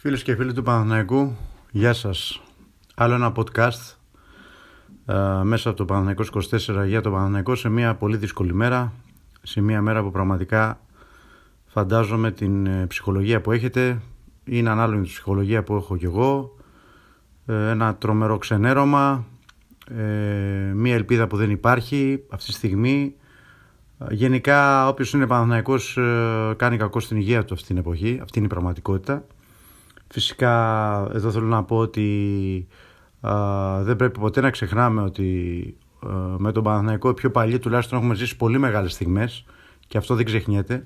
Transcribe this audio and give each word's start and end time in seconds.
Φίλες 0.00 0.22
και 0.22 0.34
φίλοι 0.34 0.52
του 0.52 0.62
Παναθηναϊκού, 0.62 1.36
γεια 1.70 1.92
σας. 1.92 2.42
Άλλο 2.94 3.14
ένα 3.14 3.32
podcast 3.36 3.96
ε, 5.06 5.42
μέσα 5.42 5.68
από 5.68 5.78
το 5.78 5.84
Παναθηναϊκός 5.84 6.30
24 6.68 6.86
για 6.86 7.00
το 7.00 7.10
Παναθηναϊκό 7.10 7.54
σε 7.54 7.68
μια 7.68 7.94
πολύ 7.94 8.16
δύσκολη 8.16 8.54
μέρα, 8.54 8.92
σε 9.42 9.60
μια 9.60 9.82
μέρα 9.82 10.02
που 10.02 10.10
πραγματικά 10.10 10.80
φαντάζομαι 11.66 12.30
την 12.30 12.66
ε, 12.66 12.86
ψυχολογία 12.86 13.40
που 13.40 13.52
έχετε 13.52 14.00
είναι 14.44 14.70
ανάλογη 14.70 15.02
τη 15.02 15.08
ψυχολογία 15.08 15.62
που 15.62 15.74
έχω 15.74 15.96
κι 15.96 16.04
εγώ, 16.04 16.56
ε, 17.46 17.70
ένα 17.70 17.94
τρομερό 17.94 18.38
ξενέρωμα, 18.38 19.26
μια 20.74 20.94
ελπίδα 20.94 21.26
που 21.26 21.36
δεν 21.36 21.50
υπάρχει 21.50 22.24
αυτή 22.28 22.46
τη 22.46 22.52
στιγμή. 22.52 23.14
Γενικά 24.10 24.88
όποιος 24.88 25.12
είναι 25.12 25.26
Παναθηναϊκός 25.26 25.98
κάνει 26.56 26.76
κακό 26.76 27.00
στην 27.00 27.16
υγεία 27.16 27.44
του 27.44 27.54
αυτή 27.54 27.66
την 27.66 27.76
εποχή, 27.76 28.18
αυτή 28.22 28.38
είναι 28.38 28.46
η 28.46 28.50
πραγματικότητα. 28.50 29.24
Φυσικά 30.10 31.08
εδώ 31.14 31.30
θέλω 31.30 31.46
να 31.46 31.64
πω 31.64 31.76
ότι 31.76 32.68
δεν 33.80 33.96
πρέπει 33.96 34.18
ποτέ 34.18 34.40
να 34.40 34.50
ξεχνάμε 34.50 35.02
ότι 35.02 35.76
με 36.36 36.52
τον 36.52 36.62
Παναθηναϊκό 36.62 37.14
πιο 37.14 37.30
παλιοί 37.30 37.58
τουλάχιστον 37.58 37.98
έχουμε 37.98 38.14
ζήσει 38.14 38.36
πολύ 38.36 38.58
μεγάλες 38.58 38.92
στιγμές 38.92 39.44
και 39.86 39.98
αυτό 39.98 40.14
δεν 40.14 40.24
ξεχνιέται 40.24 40.84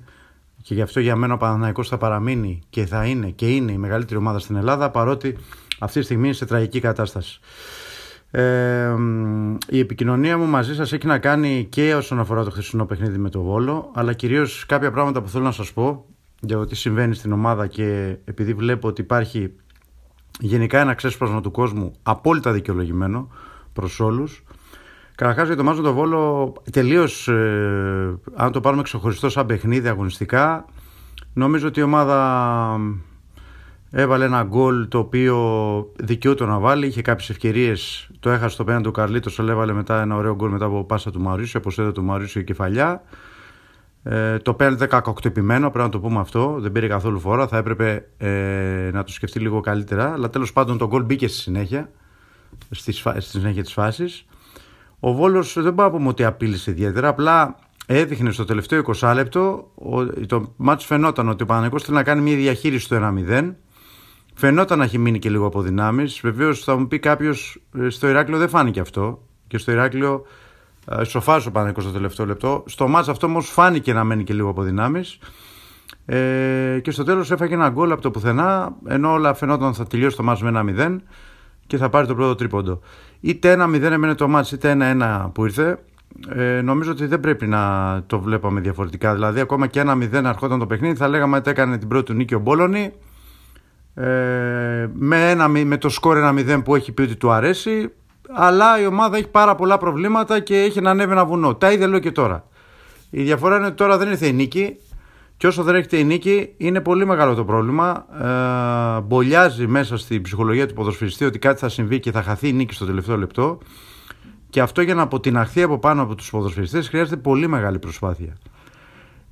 και 0.63 0.75
γι' 0.75 0.83
αυτό 0.83 1.01
για 1.01 1.17
μένα 1.17 1.35
ο 1.35 1.37
Παναθηναϊκός 1.37 1.89
θα 1.89 1.99
παραμείνει 1.99 2.63
και 2.71 2.87
θα 2.87 3.05
είναι 3.05 3.31
και 3.31 3.55
είναι 3.55 3.73
η 3.73 3.79
μεγαλύτερη 3.79 4.19
ομάδα 4.19 4.39
στην 4.39 4.57
Ελλάδα 4.57 4.91
παρότι 4.91 5.37
αυτή 5.79 5.99
τη 5.99 6.05
στιγμή 6.05 6.25
είναι 6.25 6.35
σε 6.35 6.47
τραγική 6.47 6.81
κατάσταση. 6.81 7.41
Ε, 8.31 8.95
η 9.69 9.79
επικοινωνία 9.79 10.39
μου 10.39 10.47
μαζί 10.47 10.75
σας 10.75 10.93
έχει 10.93 11.07
να 11.07 11.19
κάνει 11.19 11.67
και 11.71 11.95
όσον 11.95 12.19
αφορά 12.21 12.45
το 12.45 12.51
χθεσινό 12.51 12.87
παιχνίδι 12.87 13.19
με 13.19 13.31
το 13.31 13.43
Βόλο 13.43 13.91
αλλά 13.95 14.13
κυρίως 14.13 14.67
κάποια 14.67 14.91
πράγματα 14.91 15.23
που 15.23 15.29
θέλω 15.29 15.45
να 15.45 15.53
σας 15.53 15.73
πω 15.73 16.05
για 16.45 16.57
το 16.57 16.65
τι 16.65 16.75
συμβαίνει 16.75 17.15
στην 17.15 17.33
ομάδα 17.33 17.67
και 17.67 18.17
επειδή 18.25 18.55
βλέπω 18.55 18.89
ότι 18.89 19.01
υπάρχει 19.01 19.53
γενικά 20.41 20.81
ένα 20.81 20.95
ξέσπασμα 20.95 21.41
του 21.41 21.51
κόσμου 21.51 21.93
απόλυτα 22.03 22.53
δικαιολογημένο 22.53 23.29
προς 23.73 24.01
όλους 24.01 24.43
Καταρχάς 25.15 25.47
για 25.47 25.57
το 25.57 25.65
Μάζο 25.65 25.83
το 25.83 25.93
Βόλο 25.93 26.53
τελείως, 26.73 27.29
ε, 27.29 28.19
αν 28.35 28.53
το 28.53 28.61
πάρουμε 28.61 28.83
ξεχωριστό 28.83 29.31
σαν 29.31 29.47
παιχνίδι 29.47 29.89
αγωνιστικά, 29.89 30.65
νομίζω 31.33 31.67
ότι 31.67 31.81
η 31.81 31.83
ομάδα 31.83 32.79
έβαλε 33.91 34.25
ένα 34.25 34.43
γκολ 34.43 34.89
το 34.89 34.99
οποίο 34.99 35.37
δικαιούται 35.97 36.45
να 36.45 36.59
βάλει. 36.59 36.87
Είχε 36.87 37.03
κάποιες 37.03 37.31
ευκαιρίες, 37.31 38.11
το 38.21 38.31
έχασε 38.31 38.57
το 38.57 38.65
πέναντι 38.65 38.85
του 38.85 38.91
Καρλίτος, 38.91 39.41
αλλά 39.41 39.53
έβαλε 39.53 39.73
μετά 39.73 40.01
ένα 40.01 40.17
ωραίο 40.17 40.35
γκολ 40.35 40.51
μετά 40.51 40.65
από 40.65 40.85
πάσα 40.85 41.11
του 41.11 41.21
Μαρίσου, 41.21 41.59
από 41.59 41.93
του 41.93 42.05
Μαρίσου 42.05 42.39
η 42.39 42.45
κεφαλιά. 42.45 43.03
Ε, 44.05 44.39
το 44.39 44.55
πέναλτι 44.55 44.87
18 44.91 45.25
επιμένω, 45.25 45.71
πρέπει 45.71 45.85
να 45.85 45.91
το 45.91 46.01
πούμε 46.01 46.21
αυτό. 46.21 46.57
Δεν 46.59 46.73
πήρε 46.73 46.87
καθόλου 46.87 47.19
φορά. 47.19 47.47
Θα 47.47 47.57
έπρεπε 47.57 48.09
ε, 48.17 48.91
να 48.93 49.05
το 49.05 49.13
σκεφτεί 49.13 49.39
λίγο 49.39 49.61
καλύτερα. 49.61 50.13
Αλλά 50.13 50.31
τέλος 50.31 50.53
πάντων 50.53 50.79
το 50.79 50.87
γκολ 50.87 51.03
μπήκε 51.05 51.29
στη 51.29 51.39
συνέχεια. 51.39 51.91
Στη, 52.71 52.93
στη 52.93 53.21
συνέχεια 53.21 53.63
της 53.63 53.73
φάσης. 53.73 54.25
Ο 55.01 55.13
Βόλος 55.13 55.63
δεν 55.63 55.75
πάω 55.75 55.87
να 55.87 55.93
πούμε 55.93 56.09
ότι 56.09 56.25
απείλησε 56.25 56.71
ιδιαίτερα. 56.71 57.09
Απλά 57.09 57.59
έδειχνε 57.87 58.31
στο 58.31 58.45
τελευταίο 58.45 58.83
20 59.01 59.13
λεπτό. 59.15 59.73
Το 60.27 60.53
μάτσο 60.57 60.87
φαινόταν 60.87 61.29
ότι 61.29 61.43
ο 61.43 61.47
Παναγενικό 61.47 61.79
θέλει 61.79 61.97
να 61.97 62.03
κάνει 62.03 62.21
μια 62.21 62.37
διαχείριση 62.37 62.85
στο 62.85 63.15
1-0. 63.29 63.53
Φαινόταν 64.35 64.79
να 64.79 64.85
έχει 64.85 64.99
μείνει 64.99 65.19
και 65.19 65.31
λίγο 65.31 65.47
από 65.47 65.63
δυνάμεις. 65.63 66.21
Βεβαίως 66.23 66.65
θα 66.65 66.77
μου 66.77 66.89
πει 66.89 66.99
κάποιος 66.99 67.63
ε, 67.79 67.89
στο 67.89 68.09
Ηράκλειο 68.09 68.39
δεν 68.39 68.49
φάνηκε 68.49 68.81
αυτό. 68.81 69.23
Και 69.47 69.59
στο 69.59 69.73
Ηράκλειο 69.73 70.27
ε, 70.89 71.05
σοφάζει 71.05 71.49
ο 71.49 71.51
Παναγενικό 71.51 71.81
στο 71.81 71.91
τελευταίο 71.91 72.27
λεπτό. 72.27 72.63
Στο 72.67 72.89
μάτς 72.89 73.09
αυτό 73.09 73.27
όμως 73.27 73.49
φάνηκε 73.49 73.93
να 73.93 74.05
μένει 74.05 74.25
και 74.25 74.35
λίγο 74.35 74.49
από 74.49 74.63
δυνάμεις. 74.63 75.19
Ε, 76.07 76.79
και 76.83 76.91
στο 76.91 77.05
τέλος 77.05 77.31
έφαγε 77.31 77.55
ένα 77.55 77.69
γκολ 77.69 77.93
από 77.93 78.03
το 78.03 78.11
πουθενά, 78.11 78.75
ενώ 78.87 79.13
όλα 79.13 79.35
φαινόταν 79.35 79.69
ότι 79.69 79.77
θα 79.77 79.87
τελειώσει 79.87 80.17
το 80.17 80.23
μάτς 80.23 80.43
με 80.43 80.49
ένα 80.49 80.65
0 80.65 81.01
και 81.67 81.77
θα 81.77 81.89
πάρει 81.89 82.07
το 82.07 82.15
πρώτο 82.15 82.35
τρίποντο. 82.35 82.81
Είτε 83.21 83.51
ένα 83.51 83.69
0 83.69 83.83
έμενε 83.83 84.15
το 84.15 84.29
μάτς, 84.29 84.53
είτε 84.53 84.71
ένα 84.71 85.27
1 85.27 85.33
που 85.33 85.45
ήρθε. 85.45 85.79
Ε, 86.29 86.61
νομίζω 86.61 86.91
ότι 86.91 87.07
δεν 87.07 87.21
πρέπει 87.21 87.47
να 87.47 88.03
το 88.07 88.21
βλέπαμε 88.21 88.61
διαφορετικά. 88.61 89.15
Δηλαδή, 89.15 89.41
ακόμα 89.41 89.67
και 89.67 89.81
ένα 89.81 89.97
0 89.97 90.25
αρχόταν 90.25 90.59
το 90.59 90.67
παιχνίδι, 90.67 90.97
θα 90.97 91.09
λέγαμε 91.09 91.37
ότι 91.37 91.51
έκανε 91.51 91.79
την 91.79 91.89
πρώτη 91.89 92.05
του 92.05 92.13
νίκη 92.13 92.35
ο 92.35 92.39
Μπόλωνη. 92.39 92.93
Ε, 93.95 94.89
με, 94.93 95.31
ένα, 95.31 95.49
με 95.49 95.77
το 95.77 95.89
σκορ 95.89 96.17
1-0 96.23 96.61
που 96.65 96.75
έχει 96.75 96.93
πει 96.93 97.03
ότι 97.03 97.17
του 97.17 97.31
αρέσει, 97.31 97.93
αλλά 98.35 98.81
η 98.81 98.87
ομάδα 98.87 99.17
έχει 99.17 99.29
πάρα 99.29 99.55
πολλά 99.55 99.79
προβλήματα 99.79 100.41
και 100.41 100.57
έχει 100.61 100.81
να 100.81 100.91
ανέβει 100.91 101.13
ένα 101.13 101.25
βουνό. 101.25 101.55
Τα 101.55 101.73
είδε 101.73 101.87
λέω 101.87 101.99
και 101.99 102.13
τώρα. 102.13 102.45
Η 103.11 103.23
διαφορά 103.23 103.57
είναι 103.57 103.67
ότι 103.67 103.75
τώρα 103.75 103.99
δεν 103.99 104.11
ήρθε 104.11 104.27
η 104.27 104.33
νίκη 104.33 104.77
και 105.37 105.47
όσο 105.47 105.63
δεν 105.63 105.75
έρχεται 105.75 105.97
η 105.97 106.05
νίκη 106.05 106.55
είναι 106.57 106.81
πολύ 106.81 107.07
μεγάλο 107.07 107.35
το 107.35 107.45
πρόβλημα. 107.45 108.07
Ε, 108.97 109.01
μπολιάζει 109.01 109.67
μέσα 109.67 109.97
στην 109.97 110.23
ψυχολογία 110.23 110.67
του 110.67 110.75
ποδοσφαιριστή 110.75 111.25
ότι 111.25 111.39
κάτι 111.39 111.59
θα 111.59 111.69
συμβεί 111.69 112.01
και 112.01 112.11
θα 112.11 112.23
χαθεί 112.23 112.49
η 112.49 112.53
νίκη 112.53 112.75
στο 112.75 112.87
τελευταίο 112.87 113.17
λεπτό. 113.17 113.59
Και 114.51 114.61
αυτό 114.61 114.83
για 114.83 114.95
να 114.95 115.03
αποτιναχθεί 115.03 115.63
από 115.63 115.79
πάνω 115.79 116.03
από 116.03 116.15
τους 116.15 116.31
ποδοσφαιριστές 116.31 116.89
χρειάζεται 116.89 117.17
πολύ 117.17 117.49
μεγάλη 117.49 117.79
προσπάθεια. 117.79 118.37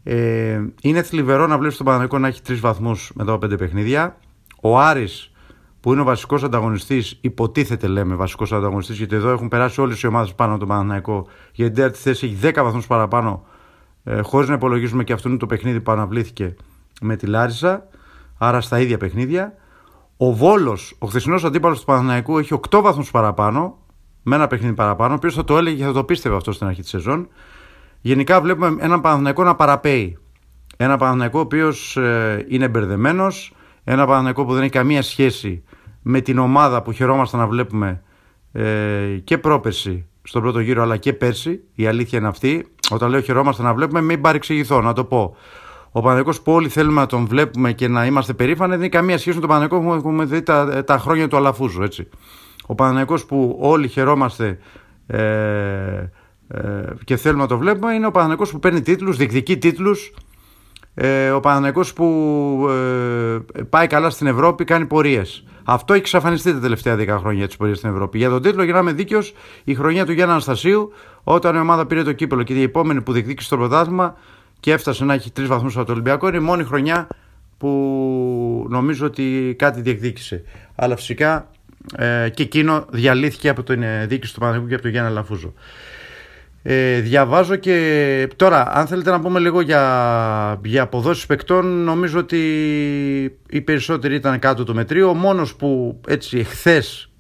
Ε, 0.03 0.61
είναι 0.83 1.03
θλιβερό 1.03 1.47
να 1.47 1.59
βλέπεις 1.59 1.77
τον 1.77 1.87
Παναγενικό 1.87 2.19
να 2.19 2.29
έχει 2.29 2.43
τρεις 2.43 2.61
βαθμούς 2.61 3.11
μετά 3.15 3.31
από 3.31 3.41
πέντε 3.41 3.57
παιχνίδια. 3.57 4.17
Ο 4.61 4.79
Άρης 4.79 5.33
που 5.81 5.93
είναι 5.93 6.01
ο 6.01 6.05
βασικός 6.05 6.43
ανταγωνιστής, 6.43 7.19
υποτίθεται 7.21 7.87
λέμε 7.87 8.15
βασικός 8.15 8.53
ανταγωνιστής, 8.53 8.97
γιατί 8.97 9.15
εδώ 9.15 9.31
έχουν 9.31 9.49
περάσει 9.49 9.81
όλες 9.81 10.01
οι 10.01 10.07
ομάδες 10.07 10.35
πάνω 10.35 10.51
από 10.51 10.59
τον 10.59 10.69
Παναναναϊκό. 10.69 11.27
Γιατί 11.53 11.73
την 11.73 11.83
τέταρτη 11.83 11.99
θέση 11.99 12.27
έχει 12.27 12.35
10 12.35 12.63
βαθμούς 12.63 12.87
παραπάνω, 12.87 13.45
ε, 14.05 14.21
χωρίς 14.21 14.49
να 14.49 14.55
υπολογίζουμε 14.55 15.05
και 15.05 15.13
αυτόν 15.13 15.39
το 15.39 15.47
παιχνίδι 15.47 15.81
που 15.81 15.93
αναβλήθηκε 15.93 16.55
με 17.01 17.17
τη 17.17 17.27
Λάρισα, 17.27 17.89
άρα 18.39 18.61
στα 18.61 18.81
ίδια 18.81 18.99
παιχνίδια. 18.99 19.55
Ο 20.17 20.33
Βόλος, 20.33 20.97
ο 20.99 21.07
χθεσινός 21.07 21.45
αντίπαλος 21.45 21.79
του 21.79 21.85
Παναναναϊκού, 21.85 22.39
έχει 22.39 22.55
8 22.71 22.81
βαθμούς 22.81 23.11
παραπάνω, 23.11 23.79
με 24.23 24.35
ένα 24.35 24.47
παιχνίδι 24.47 24.75
παραπάνω. 24.75 25.19
Ποιο 25.19 25.31
θα 25.31 25.45
το 25.45 25.57
έλεγε 25.57 25.77
και 25.77 25.85
θα 25.85 25.93
το 25.93 26.05
πίστευε 26.05 26.37
αυτό 26.37 26.53
στην 26.53 26.67
αρχή 26.67 26.81
της 26.81 26.91
σεζόν. 26.91 27.29
Γενικά 28.01 28.41
βλέπουμε 28.41 28.77
έναν 28.79 29.01
Παναναναϊκό 29.01 29.45
να 29.45 29.55
παραπέει. 29.55 30.19
Ένα 30.77 30.97
Παναναναϊκό 30.97 31.39
ο 31.39 31.43
οποίος 31.43 31.97
ε, 31.97 32.45
είναι 32.49 32.69
μπερδεμένος, 32.69 33.55
ένα 33.85 34.05
Παναναναϊκό 34.07 34.45
που 34.45 34.53
δεν 34.53 34.63
έχει 34.63 34.71
καμία 34.71 35.03
σχέση 35.03 35.63
με 36.03 36.21
την 36.21 36.39
ομάδα 36.39 36.83
που 36.83 36.93
χαιρόμαστε 36.93 37.37
να 37.37 37.47
βλέπουμε 37.47 38.03
ε, 38.53 38.65
και 39.25 39.39
πρόπερση 39.39 40.07
στον 40.23 40.43
πρώτο 40.43 40.61
γύρο 40.61 40.83
αλλά 40.83 40.97
και 40.97 41.13
πέρσι. 41.13 41.61
Η 41.75 41.87
αλήθεια 41.87 42.19
είναι 42.19 42.29
αυτή. 42.29 42.69
Όταν 42.91 43.11
λέω 43.11 43.21
χαιρόμαστε 43.21 43.63
να 43.63 43.75
βλέπουμε, 43.75 44.01
μην 44.01 44.21
παρεξηγηθώ, 44.21 44.81
να 44.81 44.93
το 44.93 45.05
πω. 45.05 45.37
Ο 45.93 46.01
Παναγενικό 46.01 46.43
που 46.43 46.53
όλοι 46.53 46.69
θέλουμε 46.69 47.01
να 47.01 47.07
τον 47.07 47.27
βλέπουμε 47.27 47.73
και 47.73 47.89
να 47.89 48.07
είμαστε 48.07 48.33
περήφανοι 48.33 48.71
δεν 48.71 48.81
έχει 48.81 48.91
καμία 48.91 49.19
σχέση 49.19 49.35
με 49.35 49.41
τον 49.41 49.51
Παναγενικό 49.51 49.87
που 49.89 49.95
έχουμε 49.95 50.25
δει 50.25 50.43
τα, 50.43 50.85
τα 50.85 50.99
χρόνια 50.99 51.29
του 51.29 51.37
Αλαφούζου. 51.37 51.83
Έτσι. 51.83 52.09
Ο 52.67 52.75
Παναγενικό 52.75 53.27
που 53.27 53.57
όλοι 53.61 53.89
χαιρόμαστε 53.89 54.59
ε, 55.07 55.19
ε, 56.49 56.85
και 57.05 57.17
θέλουμε 57.17 57.43
να 57.43 57.49
το 57.49 57.59
βλέπουμε 57.59 57.95
είναι 57.95 58.07
ο 58.07 58.11
Παναγενικό 58.11 58.49
που 58.51 58.59
παίρνει 58.59 58.83
τίτλους, 58.83 59.17
διεκδικεί 59.17 59.59
τίτλους. 59.59 60.13
Ε, 60.95 61.31
ο 61.31 61.41
Παναγενικό 61.41 61.85
που 61.95 62.67
ε, 62.69 63.63
πάει 63.71 63.87
καλά 63.87 64.11
στην 64.11 64.27
Ευρώπη, 64.27 64.65
κάνει 64.65 64.87
πορείες. 64.87 65.45
Αυτό 65.65 65.93
έχει 65.93 66.03
εξαφανιστεί 66.03 66.53
τα 66.53 66.61
τελευταία 66.61 66.97
10 66.99 67.07
χρόνια 67.09 67.47
της 67.47 67.57
πορείας 67.57 67.79
στην 67.79 67.91
Ευρώπη. 67.91 68.19
Για 68.19 68.29
τον 68.29 68.43
τίτλο, 68.43 68.63
για 68.63 68.73
να 68.73 68.79
είμαι 68.79 68.93
δίκαιος, 68.93 69.35
η 69.65 69.75
χρονιά 69.75 70.07
του 70.07 70.13
Γιάννα 70.13 70.33
Αναστασίου, 70.33 70.93
όταν 71.23 71.57
η 71.57 71.59
ομάδα 71.59 71.87
πήρε 71.87 72.03
το 72.03 72.13
κύπελο 72.13 72.43
και 72.43 72.53
η 72.53 72.63
επόμενη 72.63 73.01
που 73.01 73.13
διεκδίκησε 73.13 73.49
το 73.49 73.57
πρωτάθλημα 73.57 74.17
και 74.61 74.73
έφτασε 74.73 75.05
να 75.05 75.15
έχει 75.15 75.31
τρεις 75.31 75.49
βαθμούς 75.49 75.77
από 75.77 75.87
το 75.87 75.93
Ολυμπιακό, 75.93 76.29
είναι 76.29 76.37
η 76.37 76.41
μόνη 76.41 76.65
χρονιά 76.65 77.09
που 77.59 78.67
νομίζω 78.69 79.07
ότι 79.07 79.55
κάτι 79.59 79.81
διεκδίκησε. 79.81 80.43
Αλλά 80.75 80.97
φυσικά 80.97 81.51
ε, 81.97 82.29
και 82.35 82.43
εκείνο 82.43 82.87
διαλύθηκε 82.91 83.49
από 83.49 83.63
την 83.63 83.85
διοίκηση 84.07 84.35
του 84.35 84.41
Παναγικού 84.41 84.67
και 84.67 84.75
από 84.75 84.83
τον 84.83 84.91
Γιάννα 84.91 85.11
Λαφούζο. 85.11 85.53
Ε, 86.63 87.01
διαβάζω 87.01 87.57
και 87.57 88.29
τώρα 88.37 88.69
αν 88.73 88.87
θέλετε 88.87 89.11
να 89.11 89.21
πούμε 89.21 89.39
λίγο 89.39 89.61
για, 89.61 90.61
για 90.65 90.83
αποδόσεις 90.83 91.27
παικτών 91.27 91.67
νομίζω 91.67 92.19
ότι 92.19 92.39
οι 93.51 93.61
περισσότεροι 93.61 94.15
ήταν 94.15 94.39
κάτω 94.39 94.65
του 94.65 94.75
μετρίου 94.75 95.09
ο 95.09 95.15
μόνος 95.15 95.55
που 95.55 96.01
έτσι 96.07 96.39
εχθές 96.39 97.11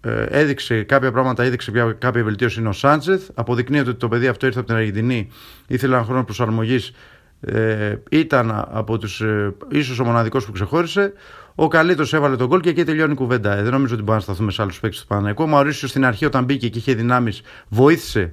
ε, 0.00 0.22
έδειξε 0.28 0.82
κάποια 0.82 1.12
πράγματα 1.12 1.42
έδειξε 1.42 1.96
κάποια 1.98 2.22
βελτίωση 2.22 2.60
είναι 2.60 2.68
ο 2.68 2.72
Σάντσεθ 2.72 3.28
αποδεικνύεται 3.34 3.90
ότι 3.90 3.98
το 3.98 4.08
παιδί 4.08 4.26
αυτό 4.26 4.46
ήρθε 4.46 4.58
από 4.58 4.68
την 4.68 4.76
Αργεντινή 4.76 5.28
ήθελε 5.66 5.94
ένα 5.94 6.04
χρόνο 6.04 6.24
προσαρμογής 6.24 6.92
ε, 7.40 7.94
ήταν 8.10 8.66
από 8.70 8.98
τους 8.98 9.20
ε, 9.20 9.54
ίσως 9.68 9.98
ο 9.98 10.04
μοναδικός 10.04 10.46
που 10.46 10.52
ξεχώρισε 10.52 11.12
ο 11.58 11.68
καλύτερο 11.68 12.08
έβαλε 12.12 12.36
τον 12.36 12.46
γκολ 12.46 12.60
και 12.60 12.68
εκεί 12.68 12.84
τελειώνει 12.84 13.12
η 13.12 13.14
κουβέντα. 13.14 13.56
Ε, 13.56 13.62
δεν 13.62 13.72
νομίζω 13.72 13.94
ότι 13.94 14.02
μπορούμε 14.02 14.16
να 14.16 14.32
σταθούμε 14.32 14.50
σε 14.50 14.62
άλλους 14.62 14.80
παίκτες 14.80 15.00
του 15.00 15.06
Παναγικού. 15.06 15.42
Ο 15.42 15.46
Μαωρίσιο 15.46 15.88
στην 15.88 16.04
αρχή, 16.04 16.24
όταν 16.24 16.44
μπήκε 16.44 16.68
και 16.68 16.78
είχε 16.78 16.94
δυνάμεις, 16.94 17.42
βοήθησε 17.68 18.32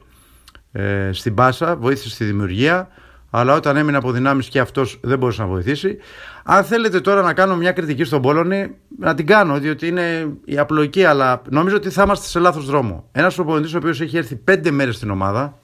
ε, 0.75 1.09
στην 1.13 1.33
πάσα, 1.33 1.75
βοήθησε 1.75 2.09
στη 2.09 2.23
δημιουργία, 2.23 2.87
αλλά 3.29 3.53
όταν 3.53 3.77
έμεινε 3.77 3.97
από 3.97 4.11
δυνάμεις 4.11 4.47
και 4.47 4.59
αυτός 4.59 4.99
δεν 5.01 5.17
μπορούσε 5.17 5.41
να 5.41 5.47
βοηθήσει. 5.47 5.97
Αν 6.43 6.63
θέλετε 6.63 7.01
τώρα 7.01 7.21
να 7.21 7.33
κάνω 7.33 7.55
μια 7.55 7.71
κριτική 7.71 8.03
στον 8.03 8.21
Πόλωνη, 8.21 8.75
να 8.99 9.13
την 9.13 9.25
κάνω, 9.25 9.59
διότι 9.59 9.87
είναι 9.87 10.27
η 10.45 10.57
απλοϊκή, 10.57 11.05
αλλά 11.05 11.41
νομίζω 11.49 11.75
ότι 11.75 11.89
θα 11.89 12.03
είμαστε 12.03 12.27
σε 12.27 12.39
λάθος 12.39 12.65
δρόμο. 12.65 13.07
Ένας 13.11 13.35
προπονητής 13.35 13.73
ο 13.73 13.77
οποίος 13.77 14.01
έχει 14.01 14.17
έρθει 14.17 14.35
πέντε 14.35 14.71
μέρες 14.71 14.95
στην 14.95 15.09
ομάδα, 15.09 15.57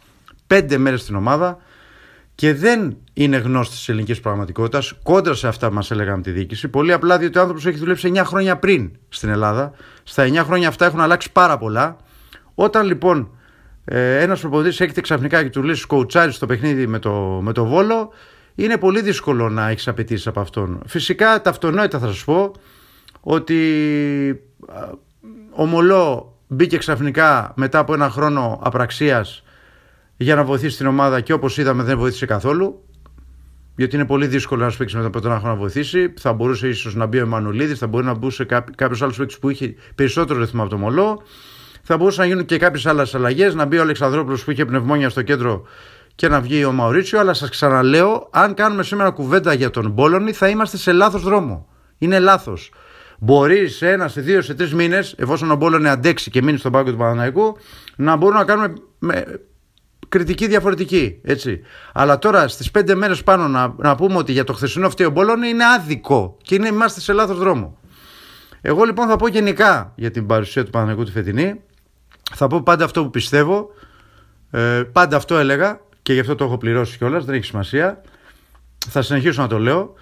πέντε 0.48 0.78
μέρες 0.78 1.02
στην 1.02 1.16
ομάδα 1.16 1.58
και 2.36 2.54
δεν 2.54 2.98
είναι 3.14 3.38
γνώστης 3.38 3.78
της 3.78 3.90
ελληνικής 3.90 4.20
πραγματικότητας, 4.20 4.94
κόντρα 5.04 5.34
σε 5.34 5.48
αυτά 5.48 5.68
που 5.68 5.74
μας 5.74 5.92
έλεγαν 5.92 6.22
τη 6.22 6.32
διοίκηση. 6.32 6.68
Πολύ 6.68 6.94
απλά 6.94 7.18
διότι 7.18 7.38
ο 7.38 7.42
άνθρωπος 7.42 7.66
έχει 7.66 7.78
δουλέψει 7.78 8.12
9 8.16 8.22
χρόνια 8.26 8.58
πριν 8.58 8.92
στην 9.10 9.30
Ελλάδα. 9.30 9.72
Στα 10.04 10.24
9 10.24 10.36
χρόνια 10.44 10.68
αυτά 10.68 10.86
έχουν 10.86 11.00
αλλάξει 11.00 11.32
πάρα 11.32 11.58
πολλά. 11.58 11.98
Όταν 12.56 12.86
λοιπόν 12.86 13.30
ε, 13.86 14.22
ένας 14.22 14.40
προπονητής 14.40 14.80
έρχεται 14.80 15.02
ξαφνικά 15.02 15.44
και 15.44 15.50
του 15.50 15.64
λέει 15.64 15.76
σκοουτσάρι 15.76 16.32
στο 16.32 16.46
παιχνίδι 16.46 16.88
με 16.88 17.00
το, 17.00 17.12
με 17.44 17.54
το 17.54 17.66
βόλο, 17.66 18.10
είναι 18.56 18.78
πολύ 18.78 19.02
δύσκολο 19.02 19.50
να 19.50 19.70
έχεις 19.70 19.88
απαιτήσεις 19.88 20.28
από 20.28 20.40
αυτόν. 20.40 20.82
Φυσικά 20.86 21.42
τα 21.42 21.50
αυτονόητα 21.50 22.00
θα 22.00 22.08
σας 22.08 22.24
πω 22.24 22.52
ότι 23.20 23.62
ο 25.56 25.66
Μολό 25.66 26.38
μπήκε 26.48 26.78
ξαφνικά 26.78 27.54
μετά 27.56 27.80
από 27.80 27.94
ένα 27.94 28.10
χρόνο 28.10 28.60
απραξίας 28.64 29.44
για 30.18 30.36
να 30.36 30.44
βοηθήσει 30.44 30.78
την 30.78 30.86
ομάδα 30.86 31.22
και 31.22 31.34
όπως 31.34 31.58
είδαμε 31.58 31.84
δεν 31.84 31.98
βοήθησε 31.98 32.26
καθόλου 32.26 32.84
γιατί 33.80 33.96
είναι 33.96 34.06
πολύ 34.06 34.28
δύσκολο 34.28 34.66
να 34.66 34.72
παίξει 34.78 34.96
μετά 34.96 35.08
από 35.08 35.28
ένα 35.28 35.40
χρόνο 35.40 35.54
να 35.54 35.60
βοηθήσει. 35.60 36.14
Θα 36.18 36.34
μπορούσε 36.34 36.68
ίσως 36.68 36.96
να 36.96 37.06
μπει 37.06 37.18
ο 37.18 37.22
Εμμανουλίδης, 37.22 37.80
θα 37.80 37.88
μπορεί 37.88 38.06
να 38.06 38.14
μπει 38.14 38.28
κάποιο 38.76 38.98
άλλο 39.06 39.14
παίκτη 39.18 39.36
που 39.40 39.50
είχε 39.50 39.76
περισσότερο 39.96 40.40
ρυθμό 40.40 40.62
από 40.62 40.70
το 40.70 40.78
Μολό. 40.78 41.22
Θα 41.92 41.98
μπορούσαν 41.98 42.24
να 42.24 42.30
γίνουν 42.30 42.46
και 42.46 42.58
κάποιες 42.58 42.86
άλλες 42.86 43.16
αλλαγές, 43.16 43.56
να 43.56 43.66
μπει 43.66 43.78
ο 43.78 43.82
Αλεξανδρόπουλος 43.82 44.44
που 44.44 44.52
είχε 44.52 44.66
πνευμόνια 44.66 45.10
στο 45.10 45.22
κέντρο 45.22 45.64
και 46.16 46.28
να 46.28 46.42
βγει 46.42 46.66
ο 46.66 46.72
Μαουρίτσιο. 46.72 47.20
Αλλά 47.20 47.34
σας 47.34 47.50
ξαναλέω, 47.50 48.28
αν 48.32 48.54
κάνουμε 48.54 48.84
σήμερα 48.84 49.12
κουβέντα 49.12 49.54
για 49.54 49.70
τον 49.70 49.90
Μπόλωνη, 49.90 50.32
θα 50.32 50.48
είμαστε 50.48 50.78
σε 50.78 50.92
λάθος 50.92 51.24
δρόμο. 51.24 51.68
Είναι 51.98 52.20
λάθος. 52.20 52.72
Μπορεί 53.20 53.70
σε 53.70 53.92
ένα, 53.92 54.08
σε 54.08 54.22
δύο, 54.22 54.42
σε 54.42 54.54
τρεις 54.54 54.74
μήνες, 54.74 55.16
εφόσον 55.18 55.52
ο 55.52 55.56
Μπόλωνη 55.56 55.90
αντέξει 55.90 56.30
και 56.30 56.42
μείνει 56.42 56.58
στον 56.58 56.72
πάγκο 56.72 56.92
του 56.92 56.98
Παναναϊκού, 56.98 57.58
να 57.96 58.16
μπορούμε 58.16 58.40
να 58.40 58.46
κάνουμε 58.46 58.74
κριτική 60.10 60.48
διαφορετική. 60.48 61.20
Έτσι. 61.24 61.62
Αλλά 61.94 62.20
τώρα 62.20 62.48
στις 62.48 62.72
πέντε 62.72 62.96
μέρες 62.96 63.24
πάνω 63.24 63.48
να, 63.48 63.74
να 63.78 63.96
πούμε 63.96 64.18
ότι 64.18 64.32
για 64.32 64.44
το 64.44 64.54
χθεσινό 64.54 64.90
φταίει 64.90 65.08
ο 65.08 65.10
Μπόλωνη 65.10 65.50
είναι 65.50 65.64
άδικο 65.66 66.38
και 66.42 66.56
είναι, 66.56 66.68
είμαστε 66.68 67.00
σε 67.00 67.14
λάθος 67.14 67.38
δρόμο. 67.38 67.78
Εγώ 68.62 68.84
λοιπόν 68.84 69.08
θα 69.08 69.16
πω 69.16 69.28
γενικά 69.28 69.94
για 69.96 70.12
την 70.12 70.26
παρουσία 70.26 70.64
του 70.64 70.70
Παναναϊκού 70.70 71.04
τη 71.04 71.12
φετινή. 71.12 71.62
Θα 72.34 72.48
πω 72.48 72.62
πάντα 72.62 72.86
αυτό 72.86 73.04
που 73.04 73.10
πιστεύω. 73.10 73.70
Ε, 74.52 74.84
πάντα 74.92 75.18
αυτό 75.18 75.38
έλεγα 75.38 75.80
και 76.02 76.14
γι' 76.14 76.20
αυτό 76.20 76.36
το 76.36 76.44
έχω 76.44 76.58
πληρώσει 76.58 76.98
κιόλας. 76.98 77.26
Δεν 77.26 77.36
έχει 77.36 77.46
σημασία. 77.46 78.02
Θα 78.90 79.02
συνεχίσω 79.02 79.42
να 79.42 79.48
το 79.48 79.60
λέω. 79.60 79.94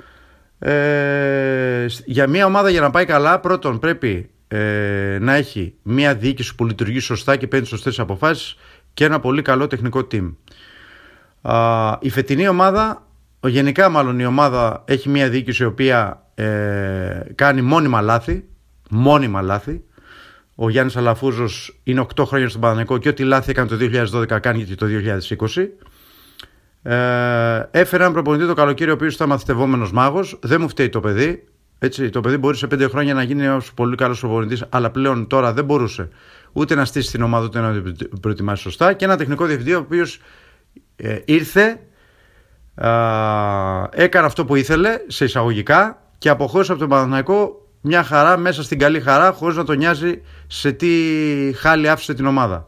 Ε, 0.60 1.86
για 2.06 2.28
μια 2.28 2.46
ομάδα 2.46 2.70
για 2.70 2.82
να 2.82 2.90
πάει 2.90 3.06
καλά, 3.06 3.40
πρώτον 3.40 3.80
πρέπει 3.80 4.30
ε, 4.48 5.18
να 5.22 5.34
έχει 5.34 5.74
μια 5.82 6.16
διοίκηση 6.16 6.56
που 6.56 6.66
λειτουργεί 6.66 7.00
σωστά 7.00 7.36
και 7.36 7.48
παίρνει 7.48 7.66
σωστές 7.66 8.00
αποφάσεις 8.00 8.58
και 8.94 9.06
ένα 9.06 9.20
πολύ 9.20 9.42
καλό 9.42 9.68
τεχνικό 9.68 10.08
team. 10.12 10.34
Α, 11.42 11.98
η 12.00 12.10
φετινή 12.10 12.48
ομάδα, 12.48 13.08
γενικά 13.40 13.90
μάλλον 13.90 14.20
η 14.20 14.26
ομάδα 14.26 14.84
έχει 14.86 15.10
μια 15.10 15.30
διοίκηση 15.30 15.64
η 15.64 15.66
οποία 15.66 16.26
ε, 16.36 17.22
κάνει 17.36 17.62
μόνιμα 17.62 18.02
λάθη, 18.02 18.46
μόνιμα 18.90 19.42
λάθη. 19.42 19.84
Ο 20.60 20.70
Γιάννης 20.70 20.96
Αλαφούζος 20.96 21.80
είναι 21.84 22.06
8 22.16 22.24
χρόνια 22.26 22.50
στον 22.50 22.62
Παναγενικό 22.62 22.98
και 22.98 23.10
ό,τι 23.10 23.24
λάθη 23.24 23.50
έκανε 23.50 23.68
το 23.68 23.78
2012 24.14 24.40
κάνει 24.42 24.64
και 24.64 24.76
το 24.76 24.86
2020. 24.86 25.68
Ε, 26.82 27.70
έφερε 27.72 28.02
έναν 28.02 28.14
προπονητή 28.14 28.48
το 28.48 28.54
καλοκαίρι 28.54 28.90
ο 28.90 28.94
οποίος 28.94 29.14
ήταν 29.14 29.28
μαθητευόμενος 29.28 29.92
μάγος. 29.92 30.40
Δεν 30.42 30.62
μου 30.62 30.70
φταίει 30.70 30.90
το 30.90 31.00
παιδί. 31.00 31.44
Έτσι, 31.80 32.10
το 32.10 32.22
παιδί 32.22 32.38
μπορεί 32.38 32.58
σε 32.58 32.68
πέντε 32.68 32.88
χρόνια 32.88 33.14
να 33.14 33.24
γίνει 33.24 33.44
ένας 33.44 33.72
πολύ 33.74 33.96
καλός 33.96 34.20
προπονητής, 34.20 34.64
αλλά 34.70 34.90
πλέον 34.90 35.28
τώρα 35.28 35.54
δεν 35.54 35.66
μπορούσε 35.66 36.10
ούτε 36.52 36.76
να 36.76 36.86
στήσει 36.86 37.12
την 37.12 37.22
ομάδα 37.22 37.46
ούτε 37.46 37.60
να 37.60 37.82
την 37.82 38.20
προετοιμάσει 38.20 38.62
σωστά. 38.62 38.94
Και 38.94 39.06
ένα 39.06 39.18
τεχνικό 39.18 39.46
διευθυντή 39.46 39.74
ο 39.74 39.80
οποίος 39.80 40.22
ε, 40.96 41.20
ήρθε, 41.26 41.80
ε, 42.76 42.90
έκανε 43.92 44.26
αυτό 44.26 44.46
που 44.46 44.56
ήθελε 44.56 45.00
σε 45.08 45.26
εισαγωγικά 45.26 46.02
και 46.18 46.30
αποχώρησε 46.30 46.72
από 46.72 46.80
τον 46.80 46.90
Παναθηναϊκό 46.90 47.67
μια 47.88 48.04
χαρά 48.04 48.38
μέσα 48.38 48.64
στην 48.64 48.80
καλή 48.80 49.00
χαρά, 49.00 49.32
χωρίς 49.32 49.56
να 49.56 49.64
τον 49.64 49.78
νοιάζει 49.78 50.22
σε 50.48 50.72
τι 50.72 50.88
χάλι 51.56 51.90
άφησε 51.90 52.14
την 52.14 52.26
ομάδα. 52.26 52.66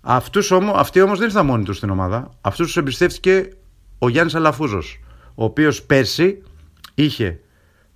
Αυτούς 0.00 0.50
όμως, 0.50 0.74
αυτοί 0.76 1.00
όμως 1.00 1.18
δεν 1.18 1.26
ήρθαν 1.28 1.46
μόνοι 1.46 1.64
τους 1.64 1.76
στην 1.76 1.90
ομάδα. 1.90 2.30
Αυτούς 2.40 2.66
τους 2.66 2.76
εμπιστεύτηκε 2.76 3.48
ο 3.98 4.08
Γιάννης 4.08 4.34
Αλαφούζος, 4.34 5.00
ο 5.34 5.44
οποίος 5.44 5.82
πέρσι 5.82 6.42
είχε 6.94 7.40